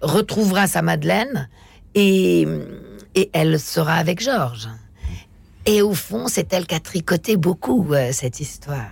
retrouvera 0.00 0.66
sa 0.66 0.80
Madeleine 0.80 1.50
et, 1.94 2.48
et 3.14 3.28
elle 3.34 3.60
sera 3.60 3.96
avec 3.96 4.22
Georges. 4.22 4.68
Et 5.66 5.82
au 5.82 5.92
fond, 5.92 6.28
c'est 6.28 6.50
elle 6.54 6.66
qui 6.66 6.74
a 6.74 6.80
tricoté 6.80 7.36
beaucoup 7.36 7.86
cette 8.12 8.40
histoire. 8.40 8.90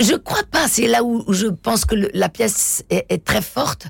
Je 0.00 0.14
crois 0.14 0.42
pas, 0.50 0.68
c'est 0.68 0.86
là 0.86 1.02
où 1.04 1.24
je 1.32 1.46
pense 1.46 1.84
que 1.84 1.94
le- 1.94 2.10
la 2.14 2.28
pièce 2.28 2.84
est, 2.90 3.06
est 3.08 3.24
très 3.24 3.42
forte, 3.42 3.88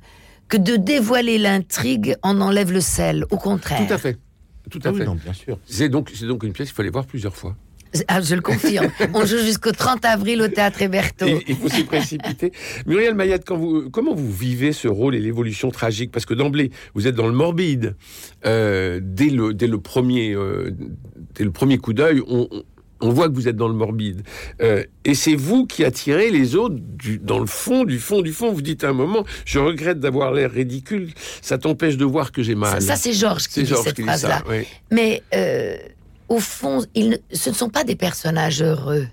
que 0.48 0.56
de 0.56 0.76
dévoiler 0.76 1.38
l'intrigue 1.38 2.14
en 2.22 2.40
enlève 2.40 2.72
le 2.72 2.80
sel. 2.80 3.24
Au 3.30 3.36
contraire. 3.36 3.84
Tout 3.86 3.92
à 3.92 3.98
fait. 3.98 4.18
Tout 4.70 4.80
à 4.84 4.88
Ah 4.88 4.92
oui, 4.92 4.98
fait. 4.98 5.04
non, 5.04 5.14
bien 5.16 5.32
sûr. 5.32 5.58
C'est 5.66 5.88
donc, 5.88 6.10
c'est 6.14 6.26
donc 6.26 6.42
une 6.42 6.52
pièce 6.52 6.68
qu'il 6.68 6.76
fallait 6.76 6.90
voir 6.90 7.06
plusieurs 7.06 7.36
fois. 7.36 7.56
Ah, 8.08 8.20
je 8.20 8.34
le 8.34 8.40
confirme. 8.42 8.88
On 9.14 9.24
joue 9.24 9.38
jusqu'au 9.38 9.70
30 9.72 10.04
avril 10.04 10.42
au 10.42 10.48
Théâtre 10.48 10.82
Héberto. 10.82 11.24
Il, 11.48 11.54
faut 11.56 11.68
s'y 11.68 11.84
précipiter. 11.84 12.52
Muriel 12.84 13.16
quand 13.46 13.56
vous, 13.56 13.88
comment 13.90 14.12
vous 14.14 14.30
vivez 14.30 14.72
ce 14.72 14.86
rôle 14.88 15.14
et 15.14 15.20
l'évolution 15.20 15.70
tragique? 15.70 16.10
Parce 16.10 16.26
que 16.26 16.34
d'emblée, 16.34 16.72
vous 16.94 17.06
êtes 17.06 17.14
dans 17.14 17.28
le 17.28 17.32
morbide. 17.32 17.94
Euh, 18.44 19.00
dès, 19.02 19.30
le, 19.30 19.54
dès, 19.54 19.68
le 19.68 19.80
premier, 19.80 20.34
euh, 20.34 20.72
dès 21.36 21.44
le 21.44 21.52
premier 21.52 21.78
coup 21.78 21.92
d'œil, 21.94 22.20
on, 22.26 22.48
on- 22.50 22.62
on 23.06 23.10
voit 23.12 23.28
que 23.28 23.34
vous 23.34 23.48
êtes 23.48 23.56
dans 23.56 23.68
le 23.68 23.74
morbide. 23.74 24.22
Euh, 24.60 24.82
et 25.04 25.14
c'est 25.14 25.34
vous 25.36 25.66
qui 25.66 25.84
attirez 25.84 26.30
les 26.30 26.54
autres 26.56 26.76
du- 26.78 27.18
dans 27.18 27.38
le 27.38 27.46
fond, 27.46 27.84
du 27.84 27.98
fond, 27.98 28.20
du 28.22 28.32
fond. 28.32 28.52
Vous 28.52 28.62
dites 28.62 28.84
à 28.84 28.88
un 28.88 28.92
moment, 28.92 29.24
je 29.44 29.58
regrette 29.58 30.00
d'avoir 30.00 30.32
l'air 30.32 30.50
ridicule, 30.50 31.12
ça 31.42 31.58
t'empêche 31.58 31.96
de 31.96 32.04
voir 32.04 32.32
que 32.32 32.42
j'ai 32.42 32.54
Ça, 32.54 32.58
mal. 32.58 32.82
ça, 32.82 32.96
c'est 32.96 33.12
Georges 33.12 33.46
qui 33.48 33.54
c'est 33.54 33.62
dit 33.62 33.68
Georges 33.68 33.84
cette 33.84 33.96
qui 33.96 34.02
dit 34.02 34.08
phrase-là. 34.08 34.38
ça. 34.38 34.44
oui. 34.48 34.66
Mais 34.90 35.22
euh, 35.34 35.76
au 36.28 36.38
fond, 36.40 36.84
ils 36.94 37.10
ne- 37.10 37.16
ce 37.32 37.50
ne 37.50 37.54
sont 37.54 37.68
pas 37.70 37.84
des 37.84 37.96
personnages 37.96 38.62
heureux. 38.62 39.06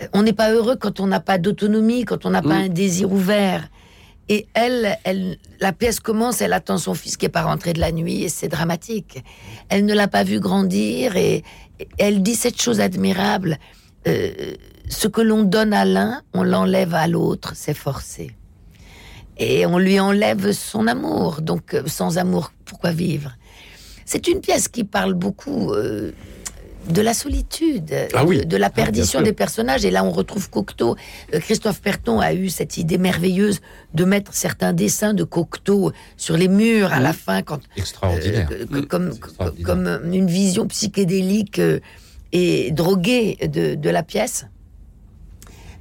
Euh, 0.00 0.06
On 0.14 0.22
n'est 0.22 0.32
pas 0.32 0.52
heureux 0.52 0.76
quand 0.76 1.00
on 1.00 1.06
n'a 1.06 1.20
pas 1.20 1.38
d'autonomie, 1.38 2.04
quand 2.04 2.24
on 2.26 2.30
n'a 2.30 2.42
pas 2.42 2.58
Mm. 2.60 2.64
un 2.64 2.68
désir 2.68 3.12
ouvert. 3.12 3.68
Et 4.28 4.46
elle, 4.54 4.96
elle, 5.04 5.36
la 5.60 5.72
pièce 5.72 5.98
commence, 6.00 6.40
elle 6.40 6.52
attend 6.54 6.78
son 6.78 6.94
fils 6.94 7.16
qui 7.16 7.26
est 7.26 7.28
pas 7.28 7.42
rentré 7.42 7.72
de 7.72 7.80
la 7.80 7.90
nuit 7.92 8.22
et 8.22 8.28
c'est 8.28 8.48
dramatique. 8.48 9.22
Elle 9.68 9.84
ne 9.84 9.92
l'a 9.94 10.08
pas 10.08 10.22
vu 10.24 10.38
grandir 10.40 11.16
et 11.16 11.42
elle 11.98 12.22
dit 12.22 12.34
cette 12.34 12.60
chose 12.60 12.80
admirable. 12.80 13.58
euh, 14.06 14.54
ce 14.88 15.08
que 15.08 15.20
l'on 15.20 15.44
donne 15.44 15.72
à 15.72 15.84
l'un, 15.84 16.22
on 16.34 16.42
l'enlève 16.42 16.94
à 16.94 17.06
l'autre, 17.06 17.52
c'est 17.54 17.74
forcé. 17.74 18.32
Et 19.38 19.64
on 19.64 19.78
lui 19.78 19.98
enlève 19.98 20.52
son 20.52 20.86
amour. 20.86 21.40
Donc, 21.40 21.74
euh, 21.74 21.84
sans 21.86 22.18
amour, 22.18 22.52
pourquoi 22.64 22.90
vivre? 22.90 23.32
C'est 24.04 24.28
une 24.28 24.40
pièce 24.40 24.68
qui 24.68 24.84
parle 24.84 25.14
beaucoup 25.14 25.72
euh, 25.72 26.12
de 26.88 27.00
la 27.00 27.14
solitude, 27.14 27.92
Ah 28.14 28.24
oui. 28.24 28.38
de, 28.38 28.44
de 28.44 28.56
la 28.56 28.68
bien 28.68 28.84
perdition 28.84 29.22
des 29.22 29.32
personnages. 29.32 29.84
Et 29.84 29.90
là, 29.90 30.04
on 30.04 30.10
retrouve 30.10 30.50
Cocteau. 30.50 30.96
Euh, 31.32 31.38
Christophe 31.40 31.80
Perton 31.80 32.18
a 32.20 32.34
eu 32.34 32.48
cette 32.48 32.76
idée 32.76 32.98
merveilleuse 32.98 33.60
de 33.94 34.04
mettre 34.04 34.34
certains 34.34 34.72
dessins 34.72 35.14
de 35.14 35.24
Cocteau 35.24 35.92
sur 36.16 36.36
les 36.36 36.48
murs 36.48 36.92
à 36.92 37.00
la 37.00 37.12
fin, 37.12 37.42
quand, 37.42 37.60
Extraordinaire. 37.76 38.48
euh, 38.52 38.66
que- 38.66 38.86
comme, 38.86 39.08
extraordinaire. 39.12 39.66
comme 39.66 39.86
euh, 39.86 39.98
une 40.12 40.26
vision 40.26 40.66
psychédélique 40.66 41.60
et 42.32 42.70
droguée 42.72 43.36
de, 43.46 43.74
de 43.74 43.90
la 43.90 44.02
pièce. 44.02 44.46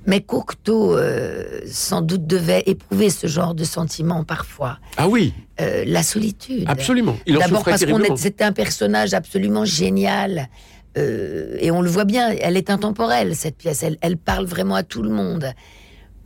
Mais 0.08 0.20
Cocteau, 0.22 0.98
euh, 0.98 1.62
sans 1.68 2.02
doute, 2.02 2.26
devait 2.26 2.64
éprouver 2.66 3.12
ce 3.12 3.28
genre 3.28 3.54
de 3.54 3.64
sentiment 3.64 4.24
parfois. 4.24 4.80
Ah 4.98 5.08
oui, 5.08 5.34
Euh, 5.60 5.84
la 5.86 6.02
solitude. 6.02 6.64
absolument. 6.68 7.18
D'abord 7.28 7.64
parce 7.64 7.86
qu'on 7.86 8.16
c'était 8.18 8.44
un 8.44 8.52
personnage 8.52 9.14
absolument 9.14 9.64
génial. 9.64 10.50
Euh, 10.98 11.56
et 11.60 11.72
on 11.72 11.82
le 11.82 11.90
voit 11.90 12.06
bien, 12.06 12.36
elle 12.42 12.58
est 12.58 12.70
intemporelle, 12.70 13.36
cette 13.36 13.58
pièce. 13.58 13.84
Elle, 13.84 13.98
elle 14.02 14.18
parle 14.18 14.46
vraiment 14.46 14.76
à 14.76 14.84
tout 14.84 15.04
le 15.04 15.10
monde. 15.10 15.54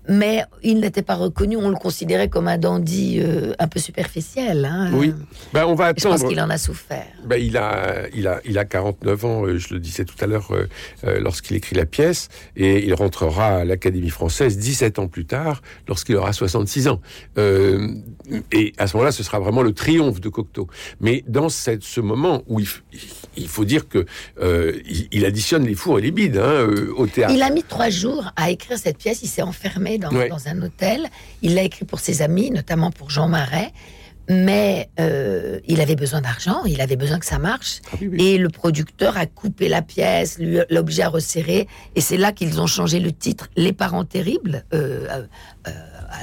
Mais 0.07 0.43
il 0.61 0.79
n'était 0.79 1.01
pas 1.01 1.15
reconnu, 1.15 1.57
on 1.57 1.69
le 1.69 1.75
considérait 1.75 2.29
comme 2.29 2.47
un 2.47 2.57
dandy 2.57 3.19
euh, 3.21 3.53
un 3.59 3.67
peu 3.67 3.79
superficiel. 3.79 4.65
hein. 4.65 4.91
Oui. 4.93 5.13
Ben, 5.53 5.65
on 5.65 5.73
va 5.75 5.89
Je 5.97 6.03
pense 6.03 6.15
attendre. 6.15 6.29
qu'il 6.29 6.39
en 6.41 6.49
a 6.49 6.57
souffert. 6.57 7.07
Ben, 7.25 7.37
il, 7.37 7.57
a, 7.57 8.07
il, 8.13 8.27
a, 8.27 8.39
il 8.45 8.57
a 8.57 8.65
49 8.65 9.25
ans, 9.25 9.45
euh, 9.45 9.57
je 9.57 9.73
le 9.73 9.79
disais 9.79 10.05
tout 10.05 10.15
à 10.19 10.27
l'heure, 10.27 10.49
euh, 10.51 11.19
lorsqu'il 11.19 11.55
écrit 11.57 11.75
la 11.75 11.85
pièce, 11.85 12.29
et 12.55 12.85
il 12.85 12.93
rentrera 12.93 13.47
à 13.57 13.65
l'Académie 13.65 14.09
française 14.11 14.57
17 14.57 14.99
ans 14.99 15.07
plus 15.07 15.25
tard, 15.25 15.61
lorsqu'il 15.87 16.15
aura 16.17 16.33
66 16.33 16.87
ans. 16.87 17.01
Euh, 17.37 17.89
et 18.51 18.73
à 18.77 18.87
ce 18.87 18.95
moment-là, 18.97 19.11
ce 19.11 19.23
sera 19.23 19.39
vraiment 19.39 19.61
le 19.63 19.73
triomphe 19.73 20.19
de 20.21 20.29
Cocteau. 20.29 20.67
Mais 20.99 21.23
dans 21.27 21.49
cette, 21.49 21.83
ce 21.83 22.01
moment 22.01 22.43
où 22.47 22.59
il, 22.59 23.47
faut 23.47 23.65
dire 23.65 23.87
que 23.87 24.05
il, 24.41 25.07
il 25.11 25.25
additionne 25.25 25.65
les 25.65 25.75
fours 25.75 25.99
et 25.99 26.01
les 26.01 26.11
bides 26.11 26.37
hein, 26.37 26.67
au 26.95 27.07
théâtre. 27.07 27.33
Il 27.33 27.41
a 27.41 27.49
mis 27.49 27.63
trois 27.63 27.89
jours 27.89 28.31
à 28.35 28.51
écrire 28.51 28.77
cette 28.77 28.97
pièce. 28.97 29.21
Il 29.23 29.27
s'est 29.27 29.41
enfermé 29.41 29.94
dans, 29.97 30.11
Ouais. 30.11 30.29
dans 30.29 30.47
un 30.47 30.61
hôtel. 30.61 31.07
Il 31.41 31.55
l'a 31.55 31.63
écrit 31.63 31.85
pour 31.85 31.99
ses 31.99 32.21
amis, 32.21 32.51
notamment 32.51 32.91
pour 32.91 33.09
Jean 33.09 33.27
Marais. 33.27 33.71
Mais 34.27 34.89
euh, 34.99 35.59
il 35.67 35.81
avait 35.81 35.95
besoin 35.95 36.19
d'argent, 36.19 36.63
il 36.65 36.81
avait 36.81 36.95
besoin 36.95 37.19
que 37.19 37.27
ça 37.27 37.37
marche. 37.37 37.81
Ah 37.93 37.97
oui, 38.01 38.07
oui. 38.07 38.23
Et 38.25 38.37
le 38.39 38.49
producteur 38.49 39.17
a 39.17 39.27
coupé 39.27 39.69
la 39.69 39.83
pièce, 39.83 40.39
obligé 40.75 41.03
à 41.03 41.09
resserrer. 41.09 41.67
Et 41.95 42.01
c'est 42.01 42.17
là 42.17 42.31
qu'ils 42.31 42.59
ont 42.59 42.65
changé 42.65 42.99
le 42.99 43.11
titre 43.11 43.49
Les 43.55 43.71
parents 43.71 44.03
terribles. 44.03 44.65
euh, 44.73 45.07
euh, 45.67 45.71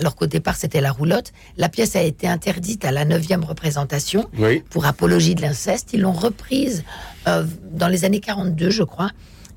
alors 0.00 0.16
qu'au 0.16 0.26
départ, 0.26 0.56
c'était 0.56 0.80
La 0.80 0.90
roulotte. 0.90 1.32
La 1.56 1.68
pièce 1.68 1.94
a 1.94 2.02
été 2.02 2.26
interdite 2.26 2.84
à 2.84 2.90
la 2.90 3.04
neuvième 3.04 3.44
représentation 3.44 4.28
Oui. 4.36 4.64
pour 4.70 4.84
apologie 4.86 5.36
de 5.36 5.42
l'inceste. 5.42 5.90
Ils 5.92 6.00
l'ont 6.00 6.12
reprise 6.12 6.82
dans 7.26 7.88
les 7.88 8.04
années 8.04 8.20
42, 8.20 8.70
je 8.70 8.82
crois. 8.82 9.10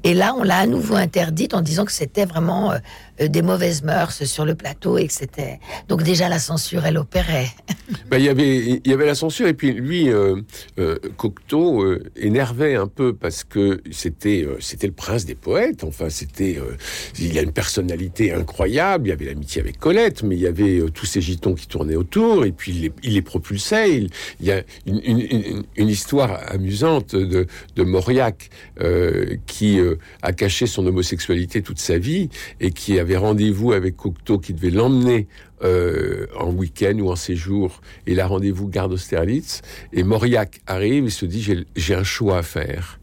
Et 0.04 0.14
là, 0.14 0.36
on 0.38 0.44
l'a 0.44 0.58
à 0.58 0.66
nouveau 0.68 0.96
interdite 0.96 1.56
en 1.56 1.62
disant 1.62 1.84
que 1.86 1.92
c'était 1.92 2.26
vraiment 2.26 2.74
des 3.20 3.42
mauvaises 3.42 3.84
mœurs 3.84 4.24
sur 4.26 4.46
le 4.46 4.56
plateau 4.56 4.98
et 4.98 5.08
que 5.08 5.14
c'était. 5.14 5.60
Donc 5.88 6.04
déjà 6.04 6.30
la 6.30 6.40
censure, 6.40 6.86
elle 6.86 6.98
opérait. 6.98 7.50
Ben, 8.10 8.20
y 8.20 8.30
avait 8.30 8.58
il 8.84 8.88
y 8.88 8.94
avait 8.94 9.06
la 9.06 9.16
censure 9.16 9.48
et 9.48 9.54
puis 9.54 9.72
lui 9.72 10.10
euh, 10.10 10.42
euh, 10.80 10.98
Cocteau 11.18 11.84
euh, 11.84 12.04
énervait 12.16 12.76
un 12.76 12.88
peu 12.88 13.14
parce 13.14 13.44
que 13.44 13.82
c'était 13.92 14.44
euh, 14.44 14.58
c'était 14.60 14.88
le 14.88 14.94
prince 14.94 15.26
des 15.26 15.36
poètes 15.36 15.84
enfin 15.84 16.10
c'était 16.10 16.58
euh, 16.58 16.76
il 17.20 17.38
a 17.38 17.42
une 17.42 17.52
personnalité 17.52 18.34
incroyable 18.34 19.08
il 19.08 19.10
y 19.10 19.14
avait 19.14 19.26
l'amitié 19.26 19.62
avec 19.62 19.80
Colette 19.80 20.24
mais 20.24 20.36
il 20.36 20.42
y 20.42 20.48
avait 20.48 20.80
euh, 20.80 20.90
tous 20.90 21.06
ces 21.06 21.22
gitons 21.22 21.54
qui 21.54 21.68
tournaient 21.68 21.96
autour 21.96 22.46
et 22.46 22.52
puis 22.52 22.72
il 22.72 22.82
les, 22.82 22.92
il 23.04 23.24
propulsait 23.24 23.98
il, 23.98 24.10
y 24.42 24.52
a 24.52 24.64
une, 24.86 25.90
histoire 25.90 26.40
amusante 26.52 27.16
de, 27.16 27.48
de 27.76 27.84
Mauriac 27.84 28.50
euh, 28.82 29.36
qui 29.46 29.80
euh, 29.80 29.96
a 30.22 30.34
caché 30.34 30.68
son 30.68 30.86
homosexualité 30.86 31.62
toute 31.62 31.80
sa 31.80 31.98
vie 31.98 32.30
et 32.60 32.72
qui 32.72 33.00
a 33.00 33.04
avait 33.06 33.18
rendez-vous 33.18 33.72
avec 33.74 33.96
Cocteau 33.96 34.40
qui 34.40 34.54
devait 34.54 34.72
l'emmener 34.72 35.28
euh, 35.64 36.26
en 36.40 36.52
week-end 36.52 36.98
ou 37.00 37.10
en 37.12 37.16
séjour. 37.16 37.82
Et 38.08 38.14
il 38.14 38.20
a 38.20 38.28
rendez-vous 38.28 38.68
garde 38.68 38.92
Austerlitz. 38.94 39.62
Et 39.94 40.04
Mauriac 40.04 40.60
arrive 40.68 41.06
et 41.06 41.10
se 41.10 41.26
dit 41.26 41.42
j'ai- 41.76 41.96
un 41.96 42.04
choix 42.04 42.40
à 42.40 42.42
faire. 42.44 43.00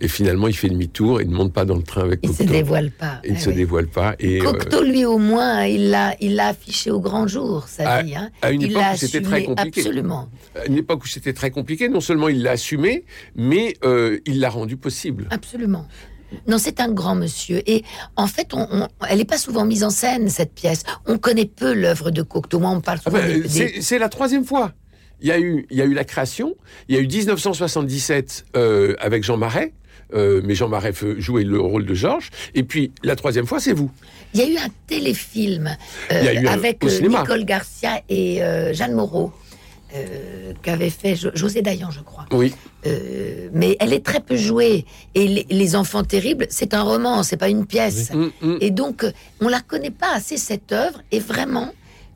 Et 0.00 0.06
finalement, 0.06 0.46
il 0.46 0.54
fait 0.56 0.68
demi-tour 0.68 1.20
et 1.20 1.24
ne 1.24 1.34
monte 1.34 1.52
pas 1.52 1.64
dans 1.64 1.74
le 1.76 1.82
train 1.82 2.02
avec 2.02 2.20
Il 2.22 2.30
se 2.32 2.38
Cocteau. 2.38 2.52
dévoile 2.52 2.90
pas. 2.92 3.20
Il 3.24 3.32
ne 3.32 3.36
Eh 3.36 3.40
se 3.40 3.50
oui. 3.50 3.56
dévoile 3.56 3.88
pas. 3.88 4.14
Et, 4.20 4.40
euh, 4.40 4.44
Cocteau, 4.44 4.82
lui, 4.84 5.04
au 5.04 5.18
moins, 5.18 5.64
il 5.64 5.90
l'a, 5.90 6.14
il 6.20 6.36
l'a 6.36 6.48
affiché 6.48 6.90
au 6.92 7.00
grand 7.00 7.26
jour, 7.26 7.66
sa 7.66 7.88
À- 7.88 8.02
vie. 8.04 8.14
hein. 8.14 8.30
à 8.42 8.52
une 8.52 8.62
il 8.62 8.70
époque 8.70 8.82
où 8.94 8.96
c'était 8.96 9.20
très 9.22 9.42
compliqué. 9.42 9.80
Absolument, 9.80 10.28
à 10.54 10.66
une 10.66 10.76
époque 10.76 11.02
où 11.04 11.08
c'était 11.08 11.32
très 11.32 11.50
compliqué, 11.50 11.88
non 11.88 12.00
seulement 12.00 12.28
il 12.28 12.42
l'a 12.44 12.52
assumé, 12.52 13.04
mais 13.34 13.74
euh, 13.84 14.18
il 14.24 14.38
l'a 14.38 14.50
rendu 14.50 14.76
possible. 14.76 15.26
absolument. 15.30 15.86
Non, 16.46 16.58
c'est 16.58 16.80
un 16.80 16.90
grand 16.90 17.14
monsieur. 17.14 17.62
Et 17.70 17.84
en 18.16 18.26
fait, 18.26 18.52
on, 18.52 18.66
on- 18.70 18.88
elle 19.08 19.18
n'est 19.18 19.24
pas 19.24 19.38
souvent 19.38 19.64
mise 19.64 19.82
en 19.84 19.90
scène, 19.90 20.28
cette 20.28 20.52
pièce. 20.54 20.82
On 21.06 21.16
connaît 21.18 21.46
peu 21.46 21.72
l'œuvre 21.72 22.10
de 22.10 22.22
Cocteau. 22.22 22.58
Moi, 22.58 22.70
on 22.70 22.80
parle 22.80 22.98
Ah 23.04 23.10
souvent 23.10 23.22
ben, 23.22 23.32
des- 23.32 23.40
des- 23.40 23.48
c'est 23.48 23.80
c'est 23.80 23.98
la 23.98 24.08
troisième 24.08 24.44
fois. 24.44 24.72
Il 25.20 25.26
y, 25.28 25.32
a 25.32 25.40
eu, 25.40 25.66
il 25.70 25.76
y 25.76 25.82
a 25.82 25.84
eu 25.84 25.94
la 25.94 26.04
création, 26.04 26.54
il 26.88 26.94
y 26.94 26.98
a 26.98 27.00
eu 27.00 27.06
1977 27.08 28.44
euh, 28.56 28.94
avec 29.00 29.24
Jean 29.24 29.36
Marais, 29.36 29.72
euh, 30.14 30.40
mais 30.44 30.54
Jean 30.54 30.68
Marais 30.68 30.92
jouait 31.18 31.42
le 31.42 31.60
rôle 31.60 31.84
de 31.86 31.94
Georges, 31.94 32.30
et 32.54 32.62
puis 32.62 32.92
la 33.02 33.16
troisième 33.16 33.44
fois, 33.46 33.58
c'est 33.58 33.72
vous. 33.72 33.90
Il 34.34 34.40
y 34.40 34.42
a 34.44 34.48
eu 34.48 34.56
un 34.64 34.68
téléfilm 34.86 35.76
euh, 36.12 36.32
eu 36.34 36.46
avec. 36.46 36.84
Nicole 36.84 37.44
Garcia 37.44 38.00
et 38.08 38.40
Jeanne 38.72 38.92
Moreau, 38.92 39.32
euh, 39.94 40.52
qu'avait 40.62 40.90
fait 40.90 41.16
Jo- 41.16 41.30
José 41.34 41.62
Dayan, 41.62 41.90
je 41.90 42.00
crois. 42.00 42.26
Oui. 42.32 42.54
Euh, 42.86 43.48
mais 43.52 43.76
elle 43.80 43.92
est 43.92 44.04
très 44.04 44.20
peu 44.20 44.36
jouée. 44.36 44.84
Et 45.14 45.26
les, 45.28 45.46
Les 45.50 45.76
Enfants 45.76 46.04
Terribles, 46.04 46.46
c'est 46.50 46.74
un 46.74 46.82
roman, 46.82 47.22
c'est 47.22 47.36
pas 47.36 47.48
une 47.48 47.66
pièce. 47.66 48.10
Mm, 48.12 48.28
mm. 48.42 48.58
Et 48.60 48.70
donc, 48.70 49.04
euh, 49.04 49.12
on 49.40 49.48
la 49.48 49.60
connaît 49.60 49.90
pas 49.90 50.14
assez, 50.14 50.36
cette 50.36 50.72
œuvre. 50.72 51.00
Et 51.10 51.18
vraiment, 51.20 51.72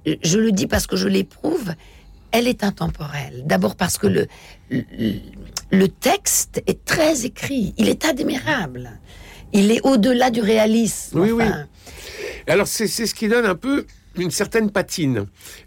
je 0.07 0.39
le 0.39 0.53
dis 0.53 0.67
parce 0.67 0.87
que 0.87 0.97
je 0.97 1.09
l'éprouve, 1.09 1.73
elle 2.31 2.47
est 2.49 2.65
intemporelle. 2.65 3.43
D'abord 3.47 3.77
parce 3.77 3.99
que 3.99 4.07
le, 4.07 4.27
le, 4.71 4.83
le 5.71 5.89
texte 5.89 6.63
est 6.67 6.85
très 6.85 7.25
écrit. 7.25 7.75
Il 7.79 7.89
est 7.89 8.05
admirable. 8.05 8.91
Il 9.53 9.71
est 9.71 9.81
au-delà 9.85 10.31
du 10.31 10.41
réalisme. 10.41 11.21
Oui, 11.21 11.31
oui. 11.31 11.45
Alors 12.47 12.67
c'est 12.67 12.87
c'est 12.87 13.07
ce 13.07 13.15
qui 13.15 13.29
donne 13.29 13.45
un 13.47 13.55
peu 13.55 13.87
une 14.17 14.31
certaine 14.31 14.71
patine. 14.71 15.27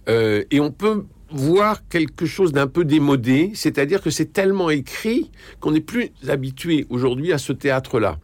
Euh, 0.10 0.44
et 0.52 0.60
on 0.60 0.72
peut 0.72 1.06
voir 1.32 1.88
quelque 1.88 2.26
chose 2.26 2.52
d'un 2.52 2.68
peu 2.68 2.86
démodé, 2.86 3.52
c'est-à-dire 3.54 4.02
que 4.02 4.10
c'est 4.10 4.32
tellement 4.32 4.70
écrit 4.70 5.32
qu'on 5.60 5.72
n'est 5.72 5.82
plus 5.82 6.12
habitué 6.28 6.86
aujourd'hui 6.90 7.34
à 7.34 7.38
ce 7.38 7.54
théâtre-là, 7.54 8.20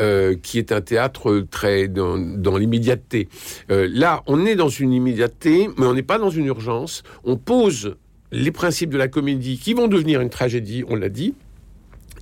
euh, 0.00 0.34
qui 0.42 0.58
est 0.58 0.72
un 0.72 0.80
théâtre 0.80 1.46
très 1.50 1.88
dans, 1.88 2.16
l'immédiateté. 2.56 3.28
Euh, 3.70 3.88
là, 3.90 4.22
on 4.26 4.46
est 4.46 4.56
dans 4.56 4.68
une 4.68 4.92
immédiateté, 4.92 5.68
mais 5.76 5.86
on 5.86 5.94
n'est 5.94 6.02
pas 6.02 6.18
dans 6.18 6.30
une 6.30 6.46
urgence. 6.46 7.02
On 7.24 7.36
pose 7.36 7.96
les 8.32 8.50
principes 8.50 8.90
de 8.90 8.98
la 8.98 9.08
comédie 9.08 9.58
qui 9.58 9.74
vont 9.74 9.88
devenir 9.88 10.20
une 10.20 10.30
tragédie, 10.30 10.84
on 10.88 10.96
l'a 10.96 11.08
dit. 11.08 11.34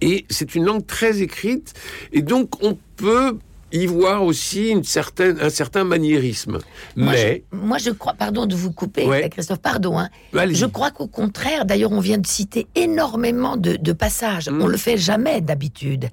Et 0.01 0.27
c'est 0.29 0.55
une 0.55 0.65
langue 0.65 0.87
très 0.87 1.23
écrite, 1.23 1.73
et 2.13 2.23
donc 2.23 2.63
on 2.63 2.77
peut 2.97 3.39
y 3.75 3.87
voir 3.87 4.23
aussi 4.23 4.69
une 4.69 4.85
certaine, 4.85 5.39
un 5.41 5.51
certain 5.51 5.85
maniérisme. 5.85 6.59
Moi, 6.97 7.13
Mais, 7.13 7.45
je, 7.53 7.57
moi, 7.59 7.79
je 7.79 7.91
crois, 7.91 8.15
pardon 8.15 8.47
de 8.47 8.55
vous 8.55 8.71
couper, 8.73 9.05
Ouais. 9.05 9.29
Christophe, 9.29 9.59
pardon. 9.59 9.99
hein. 9.99 10.09
Je 10.33 10.67
crois 10.67 10.91
qu'au 10.91 11.09
contraire, 11.09 11.65
d'ailleurs, 11.65 11.93
on 11.93 12.01
vient 12.01 12.19
de 12.19 12.27
citer 12.27 12.67
énormément 12.77 13.57
de, 13.57 13.77
de 13.77 13.93
passages. 13.93 14.49
Mm. 14.49 14.63
On 14.63 14.67
le 14.69 14.77
fait 14.77 14.97
jamais 14.97 15.41
d'habitude. 15.41 16.09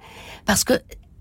Parce 0.45 0.63
que 0.63 0.73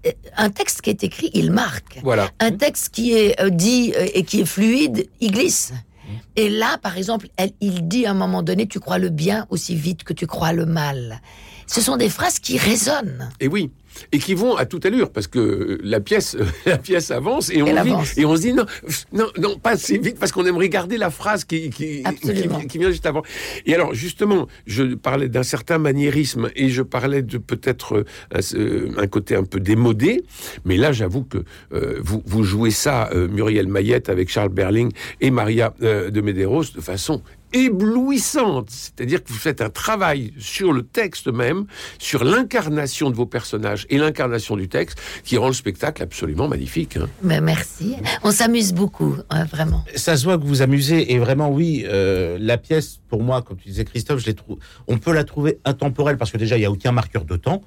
euh, 0.07 0.11
un 0.37 0.48
texte 0.50 0.81
qui 0.81 0.90
est 0.90 1.05
écrit, 1.05 1.31
il 1.35 1.50
marque. 1.53 1.98
voilà. 2.03 2.31
Un 2.40 2.53
texte 2.53 2.88
qui 2.94 3.12
est 3.12 3.38
euh, 3.40 3.50
dit 3.50 3.92
euh, 3.96 4.07
et 4.14 4.22
qui 4.22 4.40
est 4.40 4.46
fluide, 4.46 5.09
il 5.20 5.33
glisse. 5.33 5.72
Mm. 5.74 6.11
Et 6.37 6.48
là, 6.48 6.79
par 6.83 6.96
exemple, 6.96 7.29
elle, 7.37 7.53
il 7.61 7.87
dit 7.87 8.07
à 8.07 8.12
un 8.12 8.14
moment 8.14 8.42
donné, 8.42 8.66
tu 8.66 8.81
crois 8.81 8.98
le 8.98 9.11
bien 9.11 9.46
aussi 9.50 9.74
vite 9.76 10.05
que 10.05 10.14
tu 10.14 10.26
crois 10.26 10.53
le 10.55 10.64
mal. 10.64 11.20
Ce 11.66 11.81
sont 11.83 11.96
des 11.98 12.09
phrases 12.09 12.38
qui 12.40 12.57
résonnent. 12.59 13.29
Et 13.40 13.46
oui. 13.46 13.70
Et 14.12 14.18
qui 14.18 14.35
vont 14.35 14.57
à 14.57 14.66
toute 14.66 14.87
allure, 14.87 15.11
parce 15.11 15.26
que 15.26 15.79
la 15.83 16.00
pièce, 16.00 16.37
la 16.66 16.79
pièce 16.79 17.11
avance 17.11 17.50
et 17.50 17.62
on, 17.62 17.83
dit, 17.83 17.92
et 18.16 18.24
on 18.24 18.37
se 18.37 18.42
dit 18.42 18.53
non, 18.53 18.66
non, 19.12 19.26
non, 19.38 19.59
pas 19.59 19.70
assez 19.70 19.98
vite, 19.98 20.18
parce 20.18 20.33
qu'on 20.33 20.46
aimerait 20.46 20.68
garder 20.68 20.96
la 20.96 21.11
phrase 21.11 21.44
qui, 21.44 21.70
qui, 21.70 22.03
qui, 22.20 22.66
qui 22.68 22.79
vient 22.79 22.90
juste 22.90 23.07
avant. 23.07 23.22
Et 23.66 23.74
alors, 23.74 23.94
justement, 23.94 24.46
je 24.66 24.94
parlais 24.94 25.29
d'un 25.29 25.42
certain 25.42 25.79
maniérisme 25.79 26.50
et 26.57 26.68
je 26.68 26.83
parlais 26.83 27.22
de 27.22 27.38
peut-être 27.38 28.05
euh, 28.35 28.40
euh, 28.55 28.92
un 28.98 29.07
côté 29.07 29.35
un 29.37 29.44
peu 29.44 29.61
démodé, 29.61 30.24
mais 30.64 30.76
là, 30.76 30.92
j'avoue 30.92 31.24
que 31.24 31.38
euh, 31.72 32.00
vous, 32.03 32.22
vous 32.26 32.42
jouez 32.44 32.70
ça, 32.70 33.09
euh, 33.12 33.29
Muriel 33.29 33.68
Mayette, 33.68 34.09
avec 34.09 34.29
Charles 34.29 34.50
Berling 34.50 34.90
et 35.20 35.31
Maria 35.31 35.74
euh, 35.83 36.11
de 36.11 36.20
Medeiros, 36.20 36.72
de 36.74 36.81
façon 36.81 37.22
éblouissante. 37.53 38.69
C'est-à-dire 38.71 39.23
que 39.23 39.29
vous 39.29 39.39
faites 39.39 39.61
un 39.61 39.71
travail 39.71 40.33
sur 40.39 40.73
le 40.73 40.83
texte 40.83 41.29
même, 41.29 41.65
sur 41.99 42.25
l'incarnation 42.25 43.11
de 43.11 43.17
vos 43.17 43.27
personnages 43.27 43.87
et 43.91 43.99
l'incarnation 43.99 44.57
du 44.57 44.69
texte, 44.69 44.99
qui 45.25 45.37
rend 45.37 45.49
le 45.49 45.53
spectacle 45.55 46.03
absolument 46.03 46.49
magnifique. 46.49 46.97
hein. 46.97 47.09
Mais 47.23 47.41
merci. 47.41 47.97
On 48.23 48.31
s'amuse 48.31 48.73
beaucoup, 48.73 49.17
hein, 49.31 49.45
vraiment. 49.45 49.85
ça 49.97 50.17
se 50.17 50.25
voit 50.25 50.37
que 50.37 50.43
vous 50.43 50.49
vous 50.49 50.63
amusez 50.63 51.13
et 51.13 51.19
vraiment 51.19 51.51
oui 51.51 51.85
euh, 51.87 52.37
la 52.41 52.59
pièce 52.59 53.01
pour 53.09 53.23
moi 53.23 53.41
comme 53.43 53.57
tu 53.57 53.69
disais 53.69 53.85
Christophe 53.85 54.21
je 54.25 54.33
trou- 54.33 54.59
on 54.89 54.99
peut 54.99 55.13
la 55.13 55.25
trouver 55.25 55.59
intemporelle 55.65 56.17
parce 56.17 56.31
que 56.33 56.39
déjà 56.39 56.57
il 56.59 56.63
y 56.63 56.65
a 56.65 56.71
aucun 56.71 56.93
marqueur 56.93 57.25
de 57.25 57.37
temps 57.37 57.63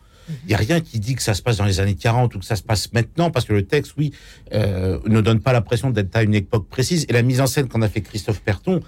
il 0.45 0.51
y 0.51 0.53
a 0.53 0.57
rien 0.57 0.79
qui 0.79 0.99
dit 1.01 1.15
que 1.15 1.21
ça 1.21 1.33
se 1.33 1.41
passe 1.41 1.57
dans 1.57 1.65
les 1.65 1.79
années 1.81 1.95
40 1.95 2.35
ou 2.35 2.39
que 2.39 2.45
ça 2.45 2.55
se 2.55 2.63
passe 2.63 2.91
maintenant 2.93 3.29
parce 3.29 3.45
que 3.45 3.51
le 3.53 3.65
texte 3.65 3.93
oui 3.97 4.13
euh, 4.53 4.99
ne 5.05 5.19
donne 5.21 5.39
pas 5.41 5.51
l'impression 5.53 5.89
d'être 5.89 6.15
à 6.15 6.23
une 6.23 6.33
époque 6.33 6.67
précise 6.69 7.05
et 7.09 7.13
la 7.13 7.21
mise 7.23 7.41
en 7.41 7.47
scène 7.47 7.67
qu'en 7.67 7.81
a 7.81 7.89
fait 7.89 8.01
Christophe 8.01 8.41
Perton 8.41 8.81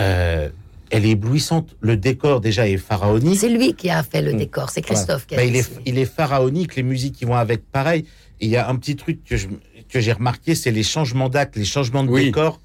euh, 0.00 0.48
elle 0.90 1.04
est 1.06 1.10
éblouissante 1.10 1.74
le 1.80 1.96
décor 1.96 2.40
déjà 2.40 2.68
est 2.68 2.76
pharaonique 2.76 3.38
C'est 3.38 3.48
lui 3.48 3.74
qui 3.74 3.88
a 3.90 4.02
fait 4.02 4.20
le 4.22 4.32
Mm. 4.32 4.38
décor, 4.38 4.70
c'est 4.70 4.82
Christophe 4.82 5.26
qui 5.26 5.34
a 5.34 5.38
bah, 5.38 5.44
il, 5.44 5.56
est, 5.56 5.70
il 5.86 5.98
est 5.98 6.04
pharaonique, 6.04 6.76
les 6.76 6.82
musiques 6.82 7.14
qui 7.14 7.24
vont 7.24 7.34
avec, 7.36 7.62
pareil. 7.70 8.04
Et 8.40 8.46
il 8.46 8.50
y 8.50 8.56
a 8.56 8.68
un 8.68 8.76
petit 8.76 8.96
truc 8.96 9.24
que 9.24 9.36
je- 9.36 9.48
que 9.88 10.00
j'ai 10.00 10.12
remarqué, 10.12 10.54
c'est 10.54 10.70
les 10.70 10.82
changements 10.82 11.28
d'actes, 11.28 11.56
les 11.56 11.64
changements 11.66 12.02
de 12.04 12.08
Oui. 12.10 12.24
décor, 12.26 12.60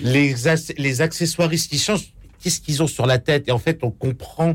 les, 0.00 0.34
les 0.78 1.00
accessoiristes 1.00 1.70
qui 1.70 1.78
changent, 1.78 2.12
qu'est-ce 2.42 2.60
qu'ils 2.60 2.82
ont 2.82 2.86
sur 2.88 3.06
la 3.06 3.18
tête? 3.18 3.48
Et 3.48 3.52
en 3.52 3.58
fait, 3.58 3.78
on 3.82 3.90
comprend 3.90 4.54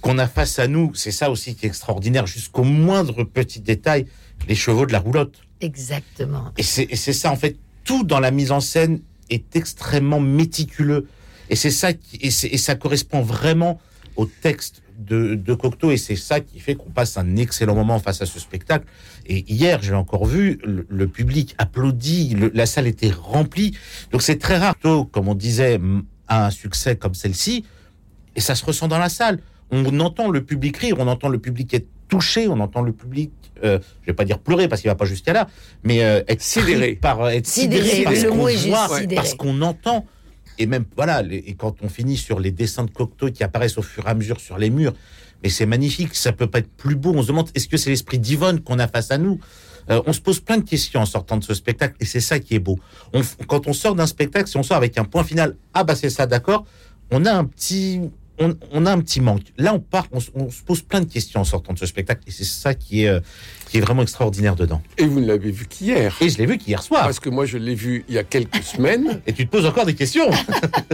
qu'on 0.00 0.18
a 0.18 0.26
face 0.26 0.58
à 0.58 0.66
nous, 0.66 0.92
c'est 0.94 1.12
ça 1.12 1.30
aussi 1.30 1.54
qui 1.54 1.66
est 1.66 1.68
extraordinaire, 1.68 2.26
jusqu'au 2.26 2.64
moindre 2.64 3.22
petit 3.24 3.60
détail, 3.60 4.06
les 4.48 4.54
chevaux 4.54 4.86
de 4.86 4.92
la 4.92 4.98
roulotte. 4.98 5.34
Exactement. 5.60 6.52
Et 6.56 6.62
c'est 6.62 6.84
et 6.90 6.96
c'est 6.96 7.12
ça, 7.12 7.30
en 7.30 7.36
fait, 7.36 7.56
tout 7.84 8.02
dans 8.04 8.18
la 8.20 8.30
mise 8.30 8.50
en 8.50 8.60
scène 8.60 9.00
est 9.30 9.54
extrêmement 9.56 10.20
méticuleux. 10.20 11.06
Et 11.50 11.56
c'est 11.56 11.70
ça 11.70 11.92
qui, 11.92 12.16
et, 12.22 12.30
ça 12.30 12.74
correspond 12.76 13.20
vraiment 13.20 13.78
au 14.16 14.24
texte 14.26 14.82
de, 14.98 15.34
de 15.34 15.54
Cocteau. 15.54 15.90
Et 15.90 15.96
c'est 15.98 16.16
ça 16.16 16.40
qui 16.40 16.60
fait 16.60 16.74
qu'on 16.76 16.90
passe 16.90 17.18
un 17.18 17.36
excellent 17.36 17.74
moment 17.74 17.98
face 17.98 18.22
à 18.22 18.26
ce 18.26 18.38
spectacle. 18.40 18.86
Et 19.26 19.44
hier, 19.52 19.80
j'ai 19.82 19.92
encore 19.94 20.24
vu, 20.26 20.58
le, 20.64 20.86
le 20.88 21.06
public 21.08 21.54
applaudit, 21.58 22.34
le- 22.34 22.50
la 22.54 22.66
salle 22.66 22.86
était 22.86 23.10
remplie. 23.10 23.76
Donc 24.12 24.22
c'est 24.22 24.38
très 24.38 24.56
rare, 24.58 24.74
Cocteau, 24.74 25.04
comme 25.04 25.28
on 25.28 25.34
disait, 25.34 25.78
a 26.28 26.46
un 26.46 26.50
succès 26.50 26.96
comme 26.96 27.14
celle-ci. 27.14 27.64
Et 28.36 28.40
ça 28.40 28.54
se 28.54 28.64
ressent 28.64 28.88
dans 28.88 28.98
la 28.98 29.08
salle. 29.08 29.40
On 29.72 30.00
entend 30.00 30.30
le 30.30 30.42
public 30.44 30.76
rire, 30.76 30.96
on 30.98 31.06
entend 31.08 31.28
le 31.28 31.38
public 31.38 31.74
être 31.74 31.88
touché, 32.08 32.48
on 32.48 32.58
entend 32.60 32.82
le 32.82 32.92
public, 32.92 33.30
euh, 33.62 33.78
je 34.02 34.06
vais 34.06 34.12
pas 34.14 34.24
dire 34.24 34.38
pleurer 34.40 34.66
parce 34.68 34.80
qu'il 34.80 34.90
va 34.90 34.96
pas 34.96 35.04
jusqu'à 35.04 35.32
là, 35.32 35.48
mais 35.84 36.02
euh, 36.02 36.22
être 36.26 36.42
Sidéré. 36.42 36.94
par 36.96 37.28
être 37.30 37.46
Sidéré, 37.46 37.84
sidéré, 37.88 38.04
parce 38.04 38.24
qu'on 38.24 38.36
voit, 38.36 38.50
sidéré. 38.98 39.14
parce 39.14 39.34
qu'on 39.34 39.62
entend. 39.62 40.06
Et 40.60 40.66
même 40.66 40.84
voilà, 40.94 41.22
et 41.30 41.54
quand 41.54 41.76
on 41.80 41.88
finit 41.88 42.18
sur 42.18 42.38
les 42.38 42.50
dessins 42.50 42.84
de 42.84 42.90
Cocteau 42.90 43.30
qui 43.30 43.42
apparaissent 43.42 43.78
au 43.78 43.82
fur 43.82 44.06
et 44.06 44.10
à 44.10 44.14
mesure 44.14 44.38
sur 44.38 44.58
les 44.58 44.68
murs, 44.68 44.92
mais 45.42 45.48
c'est 45.48 45.64
magnifique, 45.64 46.14
ça 46.14 46.32
peut 46.32 46.48
pas 46.48 46.58
être 46.58 46.70
plus 46.76 46.96
beau. 46.96 47.14
On 47.16 47.22
se 47.22 47.28
demande 47.28 47.48
est-ce 47.54 47.66
que 47.66 47.78
c'est 47.78 47.88
l'esprit 47.88 48.18
d'Yvonne 48.18 48.60
qu'on 48.60 48.78
a 48.78 48.86
face 48.86 49.10
à 49.10 49.16
nous? 49.16 49.40
Euh, 49.88 50.02
On 50.06 50.12
se 50.12 50.20
pose 50.20 50.38
plein 50.40 50.58
de 50.58 50.68
questions 50.68 51.00
en 51.00 51.06
sortant 51.06 51.38
de 51.38 51.44
ce 51.44 51.54
spectacle, 51.54 51.96
et 51.98 52.04
c'est 52.04 52.20
ça 52.20 52.38
qui 52.38 52.54
est 52.54 52.58
beau. 52.58 52.78
On 53.14 53.22
quand 53.46 53.68
on 53.68 53.72
sort 53.72 53.94
d'un 53.94 54.06
spectacle, 54.06 54.50
si 54.50 54.58
on 54.58 54.62
sort 54.62 54.76
avec 54.76 54.98
un 54.98 55.04
point 55.04 55.24
final, 55.24 55.56
ah 55.72 55.82
bah 55.82 55.96
c'est 55.96 56.10
ça, 56.10 56.26
d'accord, 56.26 56.66
on 57.10 57.24
a 57.24 57.32
un 57.32 57.46
petit 57.46 58.02
on, 58.72 58.86
a 58.86 58.92
un 58.92 59.00
petit 59.00 59.20
manque. 59.20 59.52
Là, 59.58 59.74
on 59.74 59.80
part, 59.80 60.06
on 60.12 60.20
se 60.20 60.62
pose 60.62 60.80
plein 60.82 61.00
de 61.00 61.10
questions 61.10 61.40
en 61.40 61.44
sortant 61.44 61.72
de 61.74 61.78
ce 61.78 61.86
spectacle, 61.86 62.22
et 62.26 62.30
c'est 62.30 62.44
ça 62.44 62.74
qui 62.74 63.04
est, 63.04 63.08
euh, 63.08 63.20
qui 63.70 63.78
est 63.78 63.80
vraiment 63.80 64.02
extraordinaire 64.02 64.56
dedans. 64.56 64.82
Et 64.98 65.04
vous 65.04 65.20
ne 65.20 65.26
l'avez 65.28 65.52
vu 65.52 65.64
qu'hier. 65.66 66.16
Et 66.20 66.28
je 66.28 66.38
l'ai 66.38 66.46
vu 66.46 66.58
qu'hier 66.58 66.82
soir. 66.82 67.02
Parce 67.04 67.20
que 67.20 67.30
moi, 67.30 67.46
je 67.46 67.56
l'ai 67.56 67.76
vu 67.76 68.04
il 68.08 68.16
y 68.16 68.18
a 68.18 68.24
quelques 68.24 68.62
semaines 68.64 69.20
Et 69.28 69.32
tu 69.32 69.46
te 69.46 69.50
poses 69.50 69.64
encore 69.64 69.86
des 69.86 69.94
questions. 69.94 70.28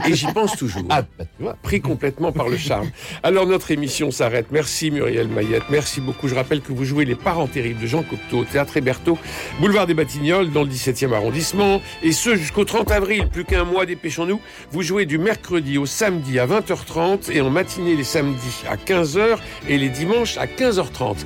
et 0.06 0.14
j'y 0.14 0.26
pense 0.26 0.56
toujours. 0.58 0.82
ah, 0.90 1.00
bah, 1.18 1.24
tu 1.38 1.42
vois. 1.42 1.56
Pris 1.62 1.80
complètement 1.80 2.32
par 2.32 2.50
le 2.50 2.58
charme. 2.58 2.90
Alors 3.22 3.46
notre 3.46 3.70
émission 3.70 4.10
s'arrête. 4.10 4.48
Merci 4.50 4.90
Muriel 4.90 5.28
Mayette, 5.28 5.62
merci 5.70 6.02
beaucoup. 6.02 6.28
Je 6.28 6.34
rappelle 6.34 6.60
que 6.60 6.70
vous 6.72 6.84
jouez 6.84 7.06
Les 7.06 7.14
Parents 7.14 7.46
Terribles 7.46 7.80
de 7.80 7.86
Jean 7.86 8.02
Cocteau 8.02 8.40
au 8.40 8.44
Théâtre 8.44 8.76
Héberto, 8.76 9.16
boulevard 9.58 9.86
des 9.86 9.94
Batignolles, 9.94 10.50
dans 10.50 10.62
le 10.62 10.68
17e 10.68 11.14
arrondissement. 11.14 11.80
Et 12.02 12.12
ce 12.12 12.36
jusqu'au 12.36 12.66
30 12.66 12.90
avril, 12.90 13.28
plus 13.32 13.46
qu'un 13.46 13.64
mois, 13.64 13.86
dépêchons-nous. 13.86 14.38
Vous 14.70 14.82
jouez 14.82 15.06
du 15.06 15.16
mercredi 15.16 15.78
au 15.78 15.86
samedi 15.86 16.38
à 16.38 16.46
20h30 16.46 17.30
et 17.32 17.40
en 17.40 17.48
matinée 17.48 17.96
les 17.96 18.04
samedis 18.04 18.64
à 18.68 18.76
15h 18.76 19.38
et 19.66 19.78
les 19.78 19.88
dimanches 19.88 20.36
à 20.36 20.44
15h30. 20.44 21.16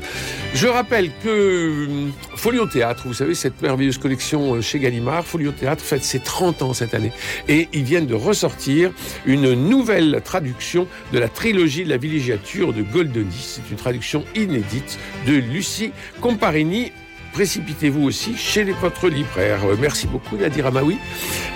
Je 0.54 0.66
rappelle 0.68 1.10
que 1.24 1.39
hum, 1.40 2.12
Folio 2.36 2.66
Théâtre, 2.66 3.02
vous 3.06 3.14
savez, 3.14 3.34
cette 3.34 3.60
merveilleuse 3.62 3.98
collection 3.98 4.54
euh, 4.54 4.60
chez 4.60 4.78
Gallimard, 4.78 5.26
Folio 5.26 5.52
Théâtre 5.52 5.84
fête 5.84 6.04
ses 6.04 6.20
30 6.20 6.62
ans 6.62 6.72
cette 6.72 6.94
année. 6.94 7.12
Et 7.48 7.68
ils 7.72 7.84
viennent 7.84 8.06
de 8.06 8.14
ressortir 8.14 8.92
une 9.26 9.54
nouvelle 9.54 10.20
traduction 10.24 10.86
de 11.12 11.18
la 11.18 11.28
trilogie 11.28 11.84
de 11.84 11.90
la 11.90 11.96
villégiature 11.96 12.72
de 12.72 12.82
Goldoni. 12.82 13.36
C'est 13.40 13.70
une 13.70 13.76
traduction 13.76 14.24
inédite 14.34 14.98
de 15.26 15.34
Lucie 15.34 15.92
Comparini 16.20 16.92
précipitez-vous 17.32 18.02
aussi 18.02 18.36
chez 18.36 18.64
les 18.64 18.72
votre 18.72 19.08
libraires. 19.08 19.60
Euh, 19.64 19.76
merci 19.78 20.06
beaucoup 20.06 20.36
Nadir 20.36 20.66
Amaoui. 20.66 20.96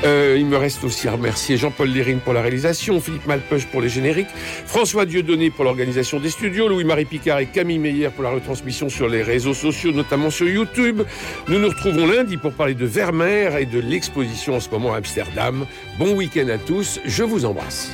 Euh, 0.05 0.37
il 0.39 0.47
me 0.47 0.57
reste 0.57 0.85
aussi 0.85 1.09
à 1.09 1.13
remercier 1.13 1.57
Jean-Paul 1.57 1.89
Lérine 1.89 2.21
pour 2.21 2.33
la 2.33 2.43
réalisation, 2.43 3.01
Philippe 3.01 3.27
Malpeuch 3.27 3.67
pour 3.67 3.81
les 3.81 3.89
génériques, 3.89 4.29
François 4.67 5.07
Dieudonné 5.07 5.51
pour 5.51 5.65
l'organisation 5.65 6.21
des 6.21 6.31
studios, 6.31 6.69
Louis-Marie 6.69 7.07
Picard 7.07 7.39
et 7.39 7.47
Camille 7.47 7.79
Meyer 7.79 8.11
pour 8.11 8.25
la 8.25 8.31
retransmission 8.31 8.89
sur 8.89 9.09
les 9.09 9.23
réseaux 9.23 9.55
sociaux, 9.55 9.93
notamment 9.93 10.31
sur 10.31 10.49
YouTube. 10.49 11.03
Nous 11.49 11.59
nous 11.59 11.69
retrouvons 11.69 12.07
lundi 12.07 12.37
pour 12.37 12.53
parler 12.53 12.75
de 12.75 12.87
Vermeer 12.87 13.57
et 13.59 13.67
de 13.67 13.81
l'exposition 13.81 14.57
en 14.57 14.61
ce 14.61 14.69
moment 14.71 14.95
à 14.95 14.99
Amsterdam. 14.99 15.67
Bon 15.99 16.15
week-end 16.15 16.49
à 16.49 16.59
tous, 16.59 17.01
je 17.05 17.23
vous 17.23 17.45
embrasse. 17.45 17.91